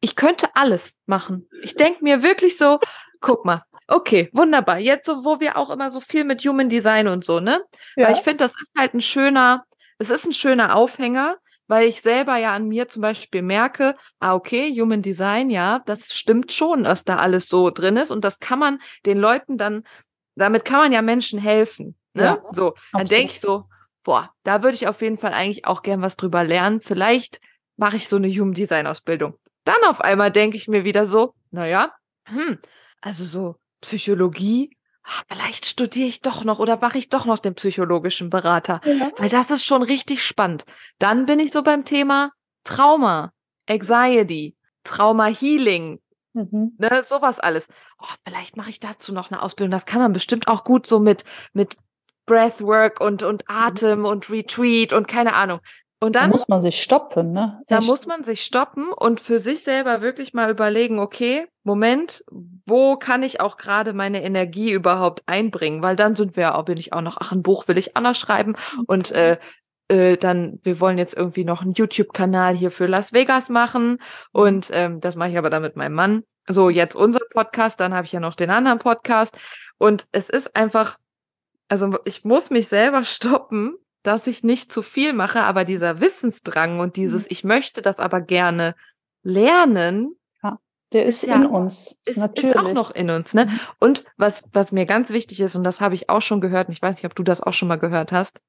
ich 0.00 0.14
könnte 0.14 0.54
alles 0.54 0.96
machen. 1.06 1.48
Ich 1.62 1.74
denke 1.74 2.04
mir 2.04 2.22
wirklich 2.22 2.56
so, 2.56 2.78
guck 3.20 3.44
mal, 3.44 3.64
Okay, 3.90 4.28
wunderbar. 4.34 4.78
Jetzt 4.78 5.06
so, 5.06 5.24
wo 5.24 5.40
wir 5.40 5.56
auch 5.56 5.70
immer 5.70 5.90
so 5.90 5.98
viel 5.98 6.24
mit 6.24 6.44
Human 6.44 6.68
Design 6.68 7.08
und 7.08 7.24
so, 7.24 7.40
ne? 7.40 7.64
Ja. 7.96 8.06
Weil 8.06 8.16
ich 8.16 8.20
finde, 8.20 8.44
das 8.44 8.52
ist 8.52 8.70
halt 8.76 8.92
ein 8.92 9.00
schöner, 9.00 9.64
es 9.96 10.10
ist 10.10 10.26
ein 10.26 10.34
schöner 10.34 10.76
Aufhänger, 10.76 11.38
weil 11.68 11.86
ich 11.86 12.02
selber 12.02 12.36
ja 12.36 12.54
an 12.54 12.66
mir 12.66 12.88
zum 12.88 13.02
Beispiel 13.02 13.42
merke, 13.42 13.94
ah, 14.18 14.34
okay, 14.34 14.74
Human 14.80 15.02
Design, 15.02 15.50
ja, 15.50 15.80
das 15.86 16.12
stimmt 16.14 16.52
schon, 16.52 16.84
dass 16.84 17.04
da 17.04 17.16
alles 17.16 17.48
so 17.48 17.70
drin 17.70 17.96
ist 17.96 18.10
und 18.10 18.24
das 18.24 18.40
kann 18.40 18.58
man 18.58 18.80
den 19.06 19.18
Leuten 19.18 19.58
dann, 19.58 19.84
damit 20.34 20.64
kann 20.64 20.80
man 20.80 20.92
ja 20.92 21.02
Menschen 21.02 21.38
helfen, 21.38 21.96
ne? 22.14 22.24
Ja, 22.24 22.42
so, 22.52 22.74
dann 22.92 23.06
denke 23.06 23.32
ich 23.34 23.40
so, 23.40 23.68
boah, 24.02 24.32
da 24.42 24.62
würde 24.62 24.74
ich 24.74 24.88
auf 24.88 25.02
jeden 25.02 25.18
Fall 25.18 25.34
eigentlich 25.34 25.66
auch 25.66 25.82
gern 25.82 26.02
was 26.02 26.16
drüber 26.16 26.42
lernen. 26.42 26.80
Vielleicht 26.80 27.40
mache 27.76 27.96
ich 27.96 28.08
so 28.08 28.16
eine 28.16 28.28
Human 28.28 28.54
Design 28.54 28.86
Ausbildung. 28.86 29.38
Dann 29.64 29.82
auf 29.86 30.00
einmal 30.00 30.30
denke 30.30 30.56
ich 30.56 30.66
mir 30.66 30.84
wieder 30.84 31.04
so, 31.04 31.34
naja, 31.50 31.92
hm, 32.24 32.58
also 33.00 33.24
so 33.24 33.56
Psychologie, 33.80 34.76
ach, 35.08 35.24
vielleicht 35.28 35.66
studiere 35.66 36.08
ich 36.08 36.20
doch 36.20 36.44
noch 36.44 36.58
oder 36.58 36.78
mache 36.78 36.98
ich 36.98 37.08
doch 37.08 37.24
noch 37.24 37.38
den 37.38 37.54
psychologischen 37.54 38.30
Berater, 38.30 38.80
ja. 38.84 39.10
weil 39.16 39.28
das 39.28 39.50
ist 39.50 39.64
schon 39.64 39.82
richtig 39.82 40.22
spannend. 40.24 40.64
Dann 40.98 41.26
bin 41.26 41.40
ich 41.40 41.52
so 41.52 41.62
beim 41.62 41.84
Thema 41.84 42.32
Trauma, 42.64 43.32
Anxiety, 43.68 44.56
Trauma 44.84 45.26
Healing, 45.26 46.00
mhm. 46.34 46.72
ne, 46.78 47.02
sowas 47.02 47.40
alles. 47.40 47.68
Oh, 48.00 48.14
vielleicht 48.24 48.56
mache 48.56 48.70
ich 48.70 48.80
dazu 48.80 49.12
noch 49.12 49.30
eine 49.30 49.42
Ausbildung. 49.42 49.70
Das 49.70 49.86
kann 49.86 50.00
man 50.00 50.12
bestimmt 50.12 50.48
auch 50.48 50.64
gut 50.64 50.86
so 50.86 51.00
mit 51.00 51.24
mit 51.52 51.76
Breathwork 52.26 53.00
und 53.00 53.22
und 53.22 53.44
mhm. 53.48 53.54
Atem 53.54 53.98
mhm. 54.00 54.04
und 54.04 54.30
Retreat 54.30 54.92
und 54.92 55.08
keine 55.08 55.34
Ahnung. 55.34 55.60
Und 56.00 56.14
dann 56.14 56.24
da 56.24 56.28
muss 56.28 56.46
man 56.46 56.62
sich 56.62 56.80
stoppen, 56.80 57.32
ne? 57.32 57.60
Echt? 57.66 57.70
Da 57.70 57.84
muss 57.84 58.06
man 58.06 58.22
sich 58.22 58.42
stoppen 58.42 58.92
und 58.92 59.18
für 59.20 59.40
sich 59.40 59.64
selber 59.64 60.00
wirklich 60.00 60.32
mal 60.32 60.48
überlegen, 60.48 61.00
okay, 61.00 61.46
Moment, 61.64 62.24
wo 62.66 62.96
kann 62.96 63.24
ich 63.24 63.40
auch 63.40 63.56
gerade 63.56 63.92
meine 63.92 64.22
Energie 64.22 64.70
überhaupt 64.70 65.22
einbringen? 65.26 65.82
Weil 65.82 65.96
dann 65.96 66.14
sind 66.14 66.36
wir, 66.36 66.54
auch, 66.54 66.64
bin 66.64 66.78
ich 66.78 66.92
auch 66.92 67.00
noch, 67.00 67.16
ach, 67.20 67.32
ein 67.32 67.42
Buch 67.42 67.66
will 67.66 67.78
ich 67.78 67.96
auch 67.96 68.00
noch 68.00 68.14
schreiben 68.14 68.54
und 68.86 69.10
äh, 69.10 69.38
äh, 69.88 70.16
dann, 70.16 70.60
wir 70.62 70.78
wollen 70.80 70.98
jetzt 70.98 71.16
irgendwie 71.16 71.44
noch 71.44 71.62
einen 71.62 71.72
YouTube-Kanal 71.72 72.54
hier 72.54 72.70
für 72.70 72.86
Las 72.86 73.12
Vegas 73.12 73.48
machen 73.48 73.98
und 74.30 74.68
ähm, 74.72 75.00
das 75.00 75.16
mache 75.16 75.30
ich 75.30 75.38
aber 75.38 75.50
dann 75.50 75.62
mit 75.62 75.76
meinem 75.76 75.94
Mann. 75.94 76.22
So, 76.46 76.70
jetzt 76.70 76.94
unser 76.94 77.20
Podcast, 77.32 77.80
dann 77.80 77.92
habe 77.92 78.06
ich 78.06 78.12
ja 78.12 78.20
noch 78.20 78.34
den 78.36 78.50
anderen 78.50 78.78
Podcast 78.78 79.36
und 79.78 80.06
es 80.12 80.30
ist 80.30 80.54
einfach, 80.54 80.98
also 81.68 81.98
ich 82.04 82.24
muss 82.24 82.50
mich 82.50 82.68
selber 82.68 83.02
stoppen, 83.04 83.76
dass 84.02 84.26
ich 84.26 84.42
nicht 84.42 84.72
zu 84.72 84.82
viel 84.82 85.12
mache, 85.12 85.42
aber 85.42 85.64
dieser 85.64 86.00
Wissensdrang 86.00 86.80
und 86.80 86.96
dieses, 86.96 87.22
mhm. 87.22 87.28
ich 87.30 87.44
möchte 87.44 87.82
das 87.82 87.98
aber 87.98 88.20
gerne 88.20 88.74
lernen, 89.22 90.16
ja, 90.42 90.58
der 90.92 91.04
ist, 91.06 91.24
ist 91.24 91.34
in 91.34 91.42
ja, 91.42 91.48
uns. 91.48 92.00
Ist, 92.04 92.16
natürlich. 92.16 92.54
ist 92.54 92.56
auch 92.56 92.72
noch 92.72 92.90
in 92.90 93.10
uns. 93.10 93.34
Ne? 93.34 93.46
Mhm. 93.46 93.60
Und 93.78 94.04
was, 94.16 94.42
was 94.52 94.72
mir 94.72 94.86
ganz 94.86 95.10
wichtig 95.10 95.40
ist, 95.40 95.56
und 95.56 95.64
das 95.64 95.80
habe 95.80 95.94
ich 95.94 96.08
auch 96.08 96.22
schon 96.22 96.40
gehört, 96.40 96.68
und 96.68 96.74
ich 96.74 96.82
weiß 96.82 96.96
nicht, 96.96 97.06
ob 97.06 97.14
du 97.14 97.22
das 97.22 97.40
auch 97.40 97.52
schon 97.52 97.68
mal 97.68 97.78
gehört 97.78 98.12
hast, 98.12 98.40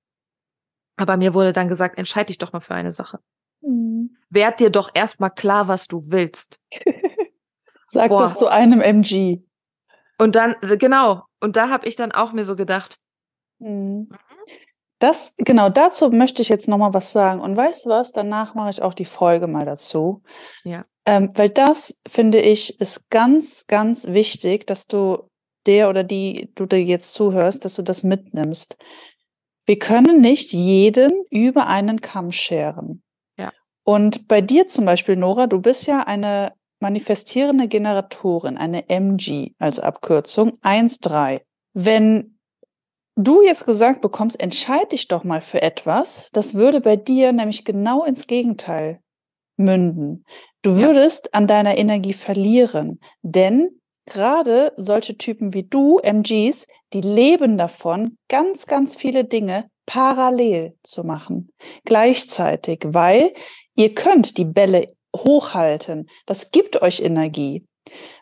aber 0.98 1.18
mir 1.18 1.34
wurde 1.34 1.54
dann 1.54 1.68
gesagt, 1.68 1.98
entscheide 1.98 2.28
dich 2.28 2.38
doch 2.38 2.54
mal 2.54 2.60
für 2.60 2.76
eine 2.76 2.92
Sache. 2.92 3.20
Mhm. 3.62 4.18
Werd 4.30 4.60
dir 4.60 4.70
doch 4.70 4.92
erstmal 4.94 5.32
klar, 5.32 5.68
was 5.68 5.88
du 5.88 6.02
willst. 6.10 6.60
Sag 7.88 8.10
Boah. 8.10 8.24
das 8.24 8.38
zu 8.38 8.48
einem 8.48 8.82
MG. 8.82 9.42
Und 10.18 10.36
dann, 10.36 10.56
genau, 10.62 11.24
und 11.40 11.56
da 11.56 11.70
habe 11.70 11.88
ich 11.88 11.96
dann 11.96 12.12
auch 12.12 12.34
mir 12.34 12.46
so 12.46 12.56
gedacht, 12.56 13.00
mhm. 13.60 14.10
Das, 15.00 15.34
genau 15.38 15.70
dazu 15.70 16.10
möchte 16.10 16.42
ich 16.42 16.50
jetzt 16.50 16.68
nochmal 16.68 16.94
was 16.94 17.12
sagen. 17.12 17.40
Und 17.40 17.56
weißt 17.56 17.86
du 17.86 17.90
was? 17.90 18.12
Danach 18.12 18.54
mache 18.54 18.70
ich 18.70 18.82
auch 18.82 18.94
die 18.94 19.06
Folge 19.06 19.48
mal 19.48 19.66
dazu. 19.66 20.22
Ja. 20.64 20.86
Ähm, 21.06 21.30
weil 21.36 21.50
das, 21.50 22.00
finde 22.08 22.40
ich, 22.42 22.80
ist 22.82 23.10
ganz, 23.10 23.66
ganz 23.68 24.08
wichtig, 24.08 24.68
dass 24.68 24.88
du 24.88 25.30
der 25.66 25.90
oder 25.90 26.04
die 26.04 26.52
du 26.56 26.66
dir 26.66 26.84
jetzt 26.84 27.14
zuhörst, 27.14 27.64
dass 27.64 27.76
du 27.76 27.82
das 27.82 28.04
mitnimmst. 28.04 28.78
Wir 29.66 29.80
können 29.80 30.20
nicht 30.20 30.52
jeden 30.52 31.26
über 31.30 31.68
einen 31.68 32.02
Kamm 32.02 32.32
scheren. 32.32 33.02
Ja. 33.38 33.54
Und 33.84 34.28
bei 34.28 34.42
dir 34.42 34.68
zum 34.68 34.86
Beispiel, 34.86 35.16
Nora, 35.16 35.48
du 35.48 35.62
bist 35.62 35.88
ja 35.88 36.02
eine 36.02 36.54
manifestierende 36.80 37.68
Generatorin, 37.68 38.58
eine 38.58 38.90
MG 38.90 39.52
als 39.60 39.80
Abkürzung 39.80 40.58
1.3. 40.62 41.42
Wenn 41.74 42.39
du 43.24 43.42
jetzt 43.42 43.66
gesagt 43.66 44.02
bekommst, 44.02 44.40
entscheid 44.40 44.92
dich 44.92 45.08
doch 45.08 45.24
mal 45.24 45.42
für 45.42 45.62
etwas, 45.62 46.30
das 46.34 46.54
würde 46.54 46.82
bei 46.82 46.96
dir 46.96 47.32
nämlich 47.32 47.66
genau 47.66 48.04
ins 48.04 48.28
Gegenteil 48.28 49.00
münden. 49.58 50.26
Du 50.62 50.76
würdest 50.76 51.26
ja. 51.26 51.30
an 51.34 51.48
deiner 51.48 51.78
Energie 51.78 52.14
verlieren, 52.14 53.00
denn 53.22 53.80
gerade 54.06 54.74
solche 54.78 55.18
Typen 55.18 55.54
wie 55.54 55.64
du, 55.64 56.00
MGs, 56.00 56.68
die 56.94 57.02
leben 57.02 57.58
davon, 57.58 58.18
ganz, 58.28 58.66
ganz 58.66 58.96
viele 58.96 59.26
Dinge 59.26 59.70
parallel 59.86 60.76
zu 60.84 61.04
machen, 61.04 61.52
gleichzeitig, 61.86 62.82
weil 62.86 63.34
ihr 63.76 63.94
könnt 63.96 64.38
die 64.38 64.46
Bälle 64.46 64.88
hochhalten. 65.16 66.10
Das 66.26 66.52
gibt 66.52 66.82
euch 66.82 67.02
Energie. 67.02 67.66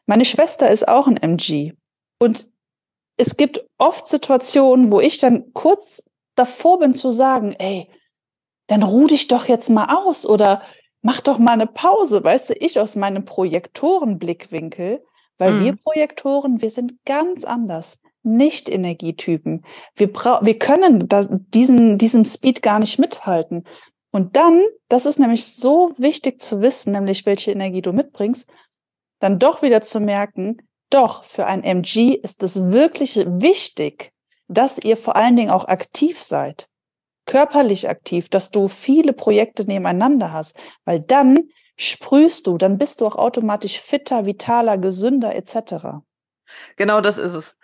Meine 0.05 0.25
Schwester 0.25 0.69
ist 0.69 0.87
auch 0.87 1.07
ein 1.07 1.17
MG 1.17 1.73
und 2.19 2.49
es 3.17 3.35
gibt 3.35 3.65
oft 3.77 4.07
Situationen, 4.07 4.91
wo 4.91 4.99
ich 4.99 5.17
dann 5.17 5.53
kurz 5.53 6.03
davor 6.35 6.79
bin 6.79 6.93
zu 6.93 7.11
sagen, 7.11 7.53
ey, 7.57 7.89
dann 8.67 8.83
ruh 8.83 9.07
dich 9.07 9.27
doch 9.27 9.47
jetzt 9.47 9.69
mal 9.69 9.95
aus 9.95 10.25
oder 10.25 10.61
mach 11.01 11.21
doch 11.21 11.39
mal 11.39 11.53
eine 11.53 11.67
Pause, 11.67 12.23
weißt 12.23 12.51
du, 12.51 12.53
ich 12.53 12.79
aus 12.79 12.95
meinem 12.95 13.25
Projektorenblickwinkel, 13.25 15.03
weil 15.37 15.53
mhm. 15.53 15.63
wir 15.63 15.75
Projektoren, 15.75 16.61
wir 16.61 16.69
sind 16.69 16.93
ganz 17.05 17.43
anders, 17.43 18.01
nicht 18.23 18.69
Energietypen. 18.69 19.63
Wir, 19.95 20.13
wir 20.13 20.59
können 20.59 21.07
das, 21.07 21.29
diesen, 21.31 21.97
diesem 21.97 22.25
Speed 22.25 22.61
gar 22.61 22.79
nicht 22.79 22.99
mithalten. 22.99 23.63
Und 24.11 24.35
dann, 24.35 24.63
das 24.89 25.05
ist 25.05 25.19
nämlich 25.19 25.45
so 25.45 25.93
wichtig 25.97 26.39
zu 26.41 26.61
wissen, 26.61 26.91
nämlich 26.91 27.25
welche 27.25 27.51
Energie 27.51 27.81
du 27.81 27.93
mitbringst, 27.93 28.49
dann 29.19 29.39
doch 29.39 29.61
wieder 29.61 29.81
zu 29.81 29.99
merken, 29.99 30.66
doch, 30.89 31.23
für 31.23 31.45
ein 31.45 31.63
MG 31.63 32.13
ist 32.15 32.43
es 32.43 32.71
wirklich 32.71 33.17
wichtig, 33.25 34.11
dass 34.47 34.77
ihr 34.77 34.97
vor 34.97 35.15
allen 35.15 35.35
Dingen 35.35 35.49
auch 35.51 35.65
aktiv 35.65 36.19
seid. 36.19 36.67
Körperlich 37.25 37.89
aktiv, 37.89 38.29
dass 38.29 38.51
du 38.51 38.67
viele 38.69 39.11
Projekte 39.13 39.65
nebeneinander 39.65 40.31
hast, 40.31 40.57
weil 40.85 41.01
dann 41.01 41.49
sprühst 41.75 42.47
du, 42.47 42.57
dann 42.57 42.77
bist 42.77 43.01
du 43.01 43.05
auch 43.05 43.17
automatisch 43.17 43.79
fitter, 43.79 44.25
vitaler, 44.25 44.77
gesünder 44.77 45.35
etc. 45.35 46.01
Genau 46.77 47.01
das 47.01 47.17
ist 47.17 47.33
es. 47.33 47.57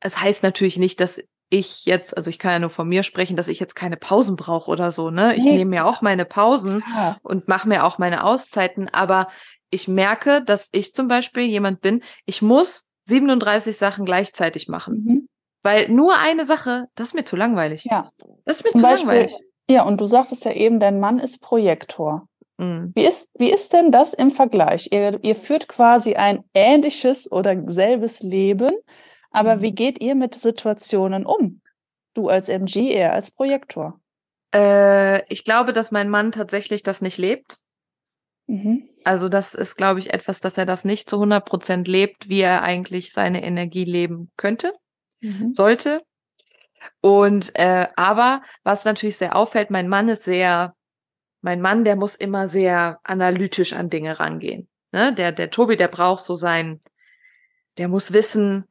Es 0.00 0.18
heißt 0.20 0.42
natürlich 0.42 0.78
nicht, 0.78 1.00
dass 1.00 1.20
ich 1.50 1.84
jetzt, 1.84 2.16
also 2.16 2.30
ich 2.30 2.38
kann 2.38 2.52
ja 2.52 2.58
nur 2.60 2.70
von 2.70 2.88
mir 2.88 3.02
sprechen, 3.02 3.36
dass 3.36 3.48
ich 3.48 3.60
jetzt 3.60 3.74
keine 3.74 3.96
Pausen 3.96 4.36
brauche 4.36 4.70
oder 4.70 4.90
so, 4.90 5.10
ne? 5.10 5.34
Ich 5.34 5.44
Nee. 5.44 5.56
nehme 5.56 5.70
mir 5.70 5.84
auch 5.86 6.00
meine 6.00 6.24
Pausen 6.24 6.82
Ja. 6.94 7.18
und 7.22 7.48
mache 7.48 7.68
mir 7.68 7.84
auch 7.84 7.98
meine 7.98 8.24
Auszeiten, 8.24 8.88
aber 8.88 9.28
ich 9.70 9.88
merke, 9.88 10.42
dass 10.44 10.68
ich 10.72 10.92
zum 10.94 11.08
Beispiel 11.08 11.44
jemand 11.44 11.80
bin, 11.80 12.02
ich 12.26 12.42
muss 12.42 12.84
37 13.06 13.76
Sachen 13.76 14.04
gleichzeitig 14.04 14.68
machen. 14.68 15.04
Mhm. 15.04 15.26
Weil 15.62 15.88
nur 15.90 16.16
eine 16.16 16.44
Sache, 16.46 16.86
das 16.94 17.08
ist 17.08 17.14
mir 17.14 17.24
zu 17.24 17.36
langweilig. 17.36 17.84
ja. 17.84 18.10
Das 18.44 18.56
ist 18.58 18.64
mir 18.64 18.70
Zum 18.72 18.80
zu 18.80 18.86
Beispiel, 18.86 19.06
langweilig. 19.08 19.36
ja, 19.70 19.82
und 19.84 20.00
du 20.00 20.06
sagtest 20.06 20.44
ja 20.44 20.52
eben, 20.52 20.80
dein 20.80 21.00
Mann 21.00 21.18
ist 21.18 21.42
Projektor. 21.42 22.26
Mhm. 22.58 22.92
Wie 22.94 23.04
ist, 23.04 23.30
wie 23.38 23.50
ist 23.52 23.72
denn 23.72 23.90
das 23.90 24.14
im 24.14 24.30
Vergleich? 24.30 24.88
Ihr, 24.92 25.18
ihr 25.22 25.34
führt 25.34 25.68
quasi 25.68 26.14
ein 26.14 26.44
ähnliches 26.54 27.30
oder 27.30 27.54
selbes 27.66 28.20
Leben, 28.20 28.72
aber 29.30 29.56
Mhm. 29.56 29.62
wie 29.62 29.72
geht 29.72 30.00
ihr 30.02 30.14
mit 30.14 30.34
Situationen 30.34 31.26
um? 31.26 31.60
Du 32.14 32.28
als 32.28 32.48
MG, 32.48 32.92
er 32.92 33.12
als 33.12 33.30
Projektor. 33.30 34.00
Äh, 34.54 35.22
ich 35.32 35.44
glaube, 35.44 35.72
dass 35.72 35.90
mein 35.90 36.08
Mann 36.08 36.32
tatsächlich 36.32 36.82
das 36.82 37.02
nicht 37.02 37.18
lebt. 37.18 37.58
Mhm. 38.50 38.88
Also 39.04 39.28
das 39.28 39.54
ist, 39.54 39.76
glaube 39.76 40.00
ich, 40.00 40.12
etwas, 40.12 40.40
dass 40.40 40.58
er 40.58 40.66
das 40.66 40.84
nicht 40.84 41.08
zu 41.08 41.16
100 41.16 41.44
Prozent 41.44 41.86
lebt, 41.86 42.28
wie 42.28 42.40
er 42.40 42.62
eigentlich 42.62 43.12
seine 43.12 43.44
Energie 43.44 43.84
leben 43.84 44.30
könnte, 44.36 44.72
Mhm. 45.20 45.52
sollte. 45.52 46.02
Und 47.00 47.54
äh, 47.54 47.86
aber 47.94 48.42
was 48.64 48.84
natürlich 48.84 49.18
sehr 49.18 49.36
auffällt, 49.36 49.70
mein 49.70 49.88
Mann 49.88 50.08
ist 50.08 50.24
sehr, 50.24 50.74
mein 51.42 51.60
Mann, 51.60 51.84
der 51.84 51.94
muss 51.94 52.16
immer 52.16 52.48
sehr 52.48 52.98
analytisch 53.04 53.72
an 53.72 53.88
Dinge 53.88 54.18
rangehen. 54.18 54.68
Ne? 54.90 55.14
Der, 55.14 55.30
der 55.30 55.50
Tobi, 55.50 55.76
der 55.76 55.88
braucht 55.88 56.24
so 56.24 56.34
sein, 56.34 56.80
der 57.78 57.86
muss 57.86 58.12
wissen, 58.12 58.64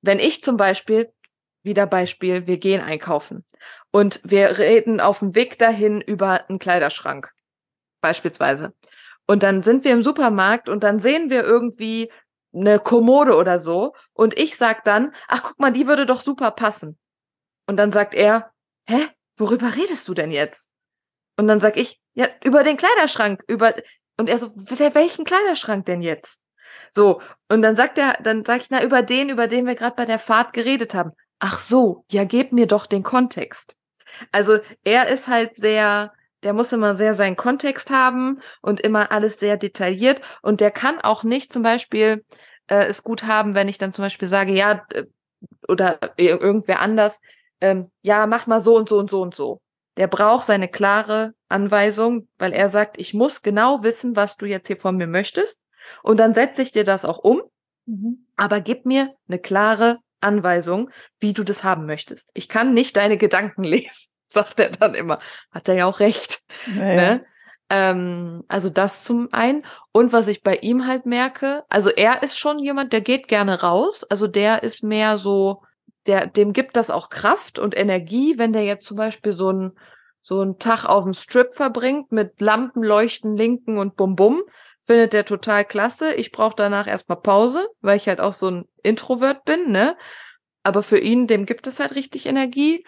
wenn 0.00 0.20
ich 0.20 0.42
zum 0.42 0.56
Beispiel, 0.56 1.12
wieder 1.62 1.86
Beispiel, 1.86 2.46
wir 2.46 2.56
gehen 2.56 2.80
einkaufen 2.80 3.44
und 3.90 4.20
wir 4.24 4.58
reden 4.58 5.00
auf 5.00 5.18
dem 5.18 5.34
Weg 5.34 5.58
dahin 5.58 6.00
über 6.00 6.48
einen 6.48 6.58
Kleiderschrank, 6.58 7.30
beispielsweise. 8.00 8.72
Und 9.28 9.42
dann 9.42 9.62
sind 9.62 9.84
wir 9.84 9.92
im 9.92 10.02
Supermarkt 10.02 10.68
und 10.68 10.82
dann 10.82 10.98
sehen 11.00 11.30
wir 11.30 11.44
irgendwie 11.44 12.10
eine 12.54 12.78
Kommode 12.80 13.36
oder 13.36 13.58
so 13.58 13.94
und 14.14 14.38
ich 14.38 14.56
sag 14.56 14.84
dann, 14.84 15.12
ach 15.28 15.42
guck 15.42 15.58
mal, 15.60 15.70
die 15.70 15.86
würde 15.86 16.06
doch 16.06 16.22
super 16.22 16.50
passen. 16.50 16.98
Und 17.66 17.76
dann 17.76 17.92
sagt 17.92 18.14
er, 18.14 18.50
hä, 18.88 19.06
worüber 19.36 19.76
redest 19.76 20.08
du 20.08 20.14
denn 20.14 20.30
jetzt? 20.30 20.66
Und 21.36 21.46
dann 21.46 21.60
sag 21.60 21.76
ich, 21.76 22.00
ja, 22.14 22.26
über 22.42 22.62
den 22.62 22.78
Kleiderschrank, 22.78 23.42
über 23.46 23.74
und 24.18 24.28
er 24.28 24.38
so, 24.38 24.48
"Wel- 24.48 24.94
welchen 24.94 25.24
Kleiderschrank 25.24 25.86
denn 25.86 26.02
jetzt? 26.02 26.38
So, 26.90 27.20
und 27.50 27.62
dann 27.62 27.76
sagt 27.76 27.98
er, 27.98 28.18
dann 28.22 28.44
sag 28.44 28.62
ich, 28.62 28.70
na, 28.70 28.82
über 28.82 29.02
den, 29.02 29.28
über 29.28 29.46
den 29.46 29.66
wir 29.66 29.74
gerade 29.74 29.94
bei 29.94 30.06
der 30.06 30.18
Fahrt 30.18 30.52
geredet 30.54 30.94
haben. 30.94 31.12
Ach 31.38 31.60
so, 31.60 32.04
ja, 32.10 32.24
gib 32.24 32.52
mir 32.52 32.66
doch 32.66 32.86
den 32.86 33.02
Kontext. 33.04 33.76
Also 34.32 34.58
er 34.84 35.08
ist 35.08 35.28
halt 35.28 35.54
sehr, 35.56 36.12
der 36.42 36.52
muss 36.52 36.72
immer 36.72 36.96
sehr 36.96 37.14
seinen 37.14 37.36
Kontext 37.36 37.90
haben 37.90 38.40
und 38.62 38.80
immer 38.80 39.10
alles 39.12 39.38
sehr 39.40 39.56
detailliert 39.56 40.20
und 40.42 40.60
der 40.60 40.70
kann 40.70 41.00
auch 41.00 41.24
nicht 41.24 41.52
zum 41.52 41.62
Beispiel 41.62 42.24
äh, 42.68 42.84
es 42.86 43.02
gut 43.02 43.24
haben, 43.24 43.54
wenn 43.54 43.68
ich 43.68 43.78
dann 43.78 43.92
zum 43.92 44.04
Beispiel 44.04 44.28
sage, 44.28 44.52
ja, 44.52 44.84
äh, 44.90 45.04
oder 45.68 45.98
ir- 46.18 46.40
irgendwer 46.40 46.80
anders, 46.80 47.18
ähm, 47.60 47.90
ja, 48.02 48.26
mach 48.26 48.46
mal 48.46 48.60
so 48.60 48.76
und 48.76 48.88
so 48.88 48.98
und 48.98 49.10
so 49.10 49.22
und 49.22 49.34
so. 49.34 49.60
Der 49.96 50.06
braucht 50.06 50.46
seine 50.46 50.68
klare 50.68 51.34
Anweisung, 51.48 52.28
weil 52.38 52.52
er 52.52 52.68
sagt, 52.68 52.98
ich 53.00 53.14
muss 53.14 53.42
genau 53.42 53.82
wissen, 53.82 54.14
was 54.14 54.36
du 54.36 54.46
jetzt 54.46 54.68
hier 54.68 54.76
von 54.76 54.96
mir 54.96 55.06
möchtest. 55.08 55.60
Und 56.02 56.20
dann 56.20 56.34
setze 56.34 56.62
ich 56.62 56.72
dir 56.72 56.84
das 56.84 57.04
auch 57.04 57.18
um, 57.18 57.42
Mhm. 57.86 58.26
aber 58.36 58.60
gib 58.60 58.84
mir 58.84 59.14
eine 59.28 59.38
klare 59.38 59.98
Anweisung, 60.20 60.90
wie 61.20 61.32
du 61.32 61.42
das 61.42 61.64
haben 61.64 61.86
möchtest. 61.86 62.28
Ich 62.34 62.48
kann 62.48 62.74
nicht 62.74 62.96
deine 62.96 63.16
Gedanken 63.16 63.64
lesen, 63.64 64.10
sagt 64.32 64.60
er 64.60 64.70
dann 64.70 64.94
immer. 64.94 65.18
Hat 65.50 65.68
er 65.68 65.74
ja 65.74 65.86
auch 65.86 66.00
recht. 66.00 66.40
Ja, 66.66 66.86
ja. 66.86 66.94
Ne? 66.94 67.26
Ähm, 67.70 68.44
also 68.48 68.70
das 68.70 69.04
zum 69.04 69.28
einen. 69.32 69.64
Und 69.92 70.12
was 70.12 70.28
ich 70.28 70.42
bei 70.42 70.56
ihm 70.56 70.86
halt 70.86 71.06
merke, 71.06 71.64
also 71.68 71.90
er 71.90 72.22
ist 72.22 72.38
schon 72.38 72.58
jemand, 72.58 72.92
der 72.92 73.00
geht 73.00 73.28
gerne 73.28 73.60
raus. 73.60 74.04
Also 74.04 74.26
der 74.26 74.62
ist 74.62 74.82
mehr 74.82 75.18
so, 75.18 75.62
der, 76.06 76.26
dem 76.26 76.52
gibt 76.52 76.76
das 76.76 76.90
auch 76.90 77.10
Kraft 77.10 77.58
und 77.58 77.76
Energie, 77.76 78.38
wenn 78.38 78.52
der 78.52 78.64
jetzt 78.64 78.86
zum 78.86 78.96
Beispiel 78.96 79.32
so 79.32 79.52
ein 79.52 79.72
so 80.20 80.40
einen 80.40 80.58
Tag 80.58 80.84
auf 80.84 81.04
dem 81.04 81.14
Strip 81.14 81.54
verbringt 81.54 82.12
mit 82.12 82.38
Lampen, 82.40 82.82
Leuchten, 82.82 83.34
Linken 83.34 83.78
und 83.78 83.96
Bum 83.96 84.14
Bum, 84.14 84.42
findet 84.82 85.14
der 85.14 85.24
total 85.24 85.64
klasse. 85.64 86.14
Ich 86.14 86.32
brauche 86.32 86.54
danach 86.54 86.86
erstmal 86.86 87.20
Pause, 87.20 87.66
weil 87.80 87.96
ich 87.96 88.08
halt 88.08 88.20
auch 88.20 88.34
so 88.34 88.50
ein 88.50 88.68
Introvert 88.82 89.46
bin, 89.46 89.70
ne? 89.70 89.96
Aber 90.62 90.82
für 90.82 90.98
ihn, 90.98 91.26
dem 91.28 91.46
gibt 91.46 91.66
es 91.66 91.80
halt 91.80 91.94
richtig 91.94 92.26
Energie. 92.26 92.84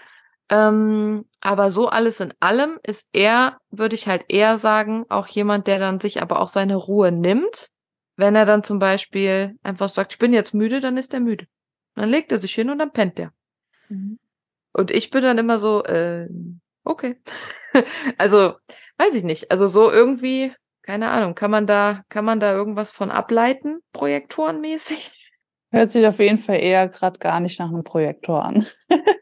Ähm, 0.50 1.26
aber 1.40 1.70
so 1.70 1.88
alles 1.88 2.18
in 2.18 2.34
allem 2.40 2.78
ist 2.82 3.06
er, 3.12 3.58
würde 3.70 3.94
ich 3.94 4.08
halt 4.08 4.24
eher 4.28 4.58
sagen, 4.58 5.06
auch 5.08 5.28
jemand, 5.28 5.68
der 5.68 5.78
dann 5.78 6.00
sich 6.00 6.20
aber 6.20 6.40
auch 6.40 6.48
seine 6.48 6.74
Ruhe 6.74 7.12
nimmt. 7.12 7.70
Wenn 8.16 8.34
er 8.34 8.44
dann 8.44 8.64
zum 8.64 8.80
Beispiel 8.80 9.56
einfach 9.62 9.88
sagt, 9.88 10.12
ich 10.12 10.18
bin 10.18 10.32
jetzt 10.32 10.52
müde, 10.52 10.80
dann 10.80 10.96
ist 10.96 11.14
er 11.14 11.20
müde. 11.20 11.46
Dann 11.94 12.08
legt 12.08 12.32
er 12.32 12.38
sich 12.38 12.52
hin 12.52 12.68
und 12.68 12.78
dann 12.78 12.92
pennt 12.92 13.18
er. 13.18 13.32
Mhm. 13.88 14.18
Und 14.72 14.90
ich 14.90 15.10
bin 15.10 15.22
dann 15.22 15.38
immer 15.38 15.58
so, 15.58 15.84
äh, 15.84 16.28
okay. 16.84 17.20
also, 18.18 18.54
weiß 18.98 19.14
ich 19.14 19.22
nicht. 19.22 19.52
Also 19.52 19.68
so 19.68 19.90
irgendwie, 19.90 20.52
keine 20.82 21.10
Ahnung, 21.10 21.36
kann 21.36 21.50
man 21.52 21.66
da, 21.66 22.02
kann 22.08 22.24
man 22.24 22.40
da 22.40 22.52
irgendwas 22.52 22.90
von 22.90 23.10
ableiten, 23.12 23.80
projektorenmäßig? 23.92 25.12
Hört 25.70 25.90
sich 25.90 26.04
auf 26.06 26.18
jeden 26.18 26.38
Fall 26.38 26.60
eher 26.60 26.88
gerade 26.88 27.20
gar 27.20 27.38
nicht 27.38 27.60
nach 27.60 27.68
einem 27.68 27.84
Projektor 27.84 28.44
an. 28.44 28.66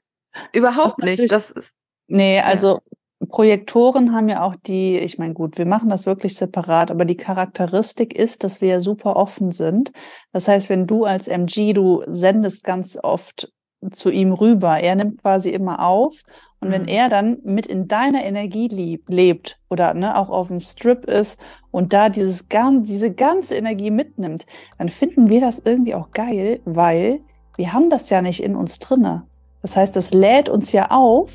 Überhaupt 0.53 0.99
natürlich- 0.99 1.21
nicht. 1.21 1.33
Das 1.33 1.51
ist, 1.51 1.73
Nee, 2.11 2.41
also 2.41 2.81
Projektoren 3.29 4.15
haben 4.15 4.29
ja 4.29 4.43
auch 4.43 4.57
die, 4.57 4.97
ich 4.99 5.19
meine, 5.19 5.35
gut, 5.35 5.59
wir 5.59 5.67
machen 5.67 5.89
das 5.91 6.07
wirklich 6.07 6.37
separat, 6.37 6.91
aber 6.91 7.05
die 7.05 7.17
Charakteristik 7.17 8.15
ist, 8.17 8.43
dass 8.45 8.61
wir 8.63 8.69
ja 8.69 8.81
super 8.81 9.17
offen 9.17 9.53
sind. 9.53 9.93
Das 10.33 10.49
heißt, 10.49 10.71
wenn 10.71 10.87
du 10.87 11.05
als 11.05 11.29
MG, 11.29 11.75
du 11.75 12.03
sendest 12.07 12.65
ganz 12.65 12.99
oft 13.03 13.53
zu 13.93 14.11
ihm 14.11 14.33
rüber, 14.33 14.79
er 14.81 14.95
nimmt 14.97 15.21
quasi 15.23 15.51
immer 15.51 15.85
auf 15.87 16.23
und 16.61 16.71
wenn 16.73 16.83
Mhm. 16.83 16.89
er 16.89 17.09
dann 17.09 17.39
mit 17.45 17.67
in 17.67 17.87
deiner 17.87 18.25
Energie 18.25 18.69
lieb, 18.69 19.05
lebt 19.09 19.59
oder 19.71 19.95
ne, 19.95 20.17
auch 20.17 20.31
auf 20.31 20.49
dem 20.49 20.61
Strip 20.61 21.05
ist 21.05 21.39
und 21.71 21.93
da 21.93 22.09
dieses, 22.09 22.49
gan- 22.49 22.83
diese 22.85 23.13
ganze 23.13 23.55
Energie 23.55 23.91
mitnimmt, 23.91 24.47
dann 24.79 24.89
finden 24.89 25.29
wir 25.29 25.41
das 25.41 25.61
irgendwie 25.61 25.95
auch 25.95 26.11
geil, 26.13 26.61
weil 26.65 27.21
wir 27.57 27.73
haben 27.73 27.91
das 27.91 28.09
ja 28.11 28.23
nicht 28.23 28.43
in 28.43 28.57
uns 28.57 28.79
drinne. 28.81 29.28
Das 29.63 29.77
heißt, 29.77 29.95
das 29.97 30.13
lädt 30.13 30.49
uns 30.49 30.73
ja 30.73 30.91
auf 30.91 31.33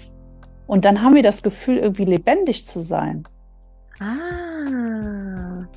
und 0.67 0.85
dann 0.85 1.01
haben 1.01 1.15
wir 1.15 1.23
das 1.23 1.43
Gefühl, 1.43 1.77
irgendwie 1.77 2.05
lebendig 2.05 2.65
zu 2.65 2.81
sein. 2.81 3.23
Ah. 3.99 5.67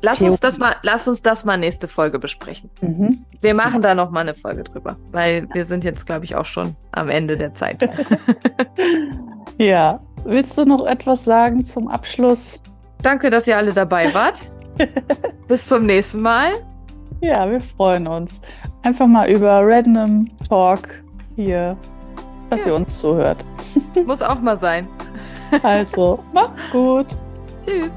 Lass 0.00 0.20
uns 0.20 0.38
das 0.38 0.58
mal, 0.58 0.76
lass 0.82 1.08
uns 1.08 1.22
das 1.22 1.44
mal 1.44 1.56
nächste 1.56 1.88
Folge 1.88 2.18
besprechen. 2.18 2.70
Mhm. 2.82 3.24
Wir 3.40 3.54
machen 3.54 3.80
da 3.80 3.94
noch 3.94 4.10
mal 4.10 4.20
eine 4.20 4.34
Folge 4.34 4.64
drüber, 4.64 4.96
weil 5.12 5.48
wir 5.54 5.64
sind 5.64 5.82
jetzt, 5.82 6.04
glaube 6.04 6.26
ich, 6.26 6.34
auch 6.36 6.44
schon 6.44 6.76
am 6.92 7.08
Ende 7.08 7.36
der 7.36 7.54
Zeit. 7.54 7.88
Ja. 9.58 10.00
Willst 10.24 10.56
du 10.56 10.64
noch 10.64 10.86
etwas 10.86 11.24
sagen 11.24 11.64
zum 11.64 11.88
Abschluss? 11.88 12.60
Danke, 13.02 13.28
dass 13.30 13.46
ihr 13.46 13.56
alle 13.56 13.72
dabei 13.72 14.12
wart. 14.14 14.40
Bis 15.48 15.66
zum 15.66 15.86
nächsten 15.86 16.22
Mal. 16.22 16.52
Ja, 17.20 17.48
wir 17.50 17.60
freuen 17.60 18.06
uns. 18.06 18.40
Einfach 18.82 19.06
mal 19.06 19.28
über 19.30 19.60
Random 19.62 20.28
Talk 20.48 21.03
hier, 21.36 21.76
dass 22.50 22.64
Ja. 22.64 22.72
ihr 22.72 22.76
uns 22.76 22.98
zuhört. 22.98 23.44
Muss 24.06 24.22
auch 24.22 24.40
mal 24.40 24.56
sein. 24.56 24.88
Also, 25.62 26.18
macht's 26.32 26.68
gut. 26.70 27.06
Tschüss. 27.64 27.90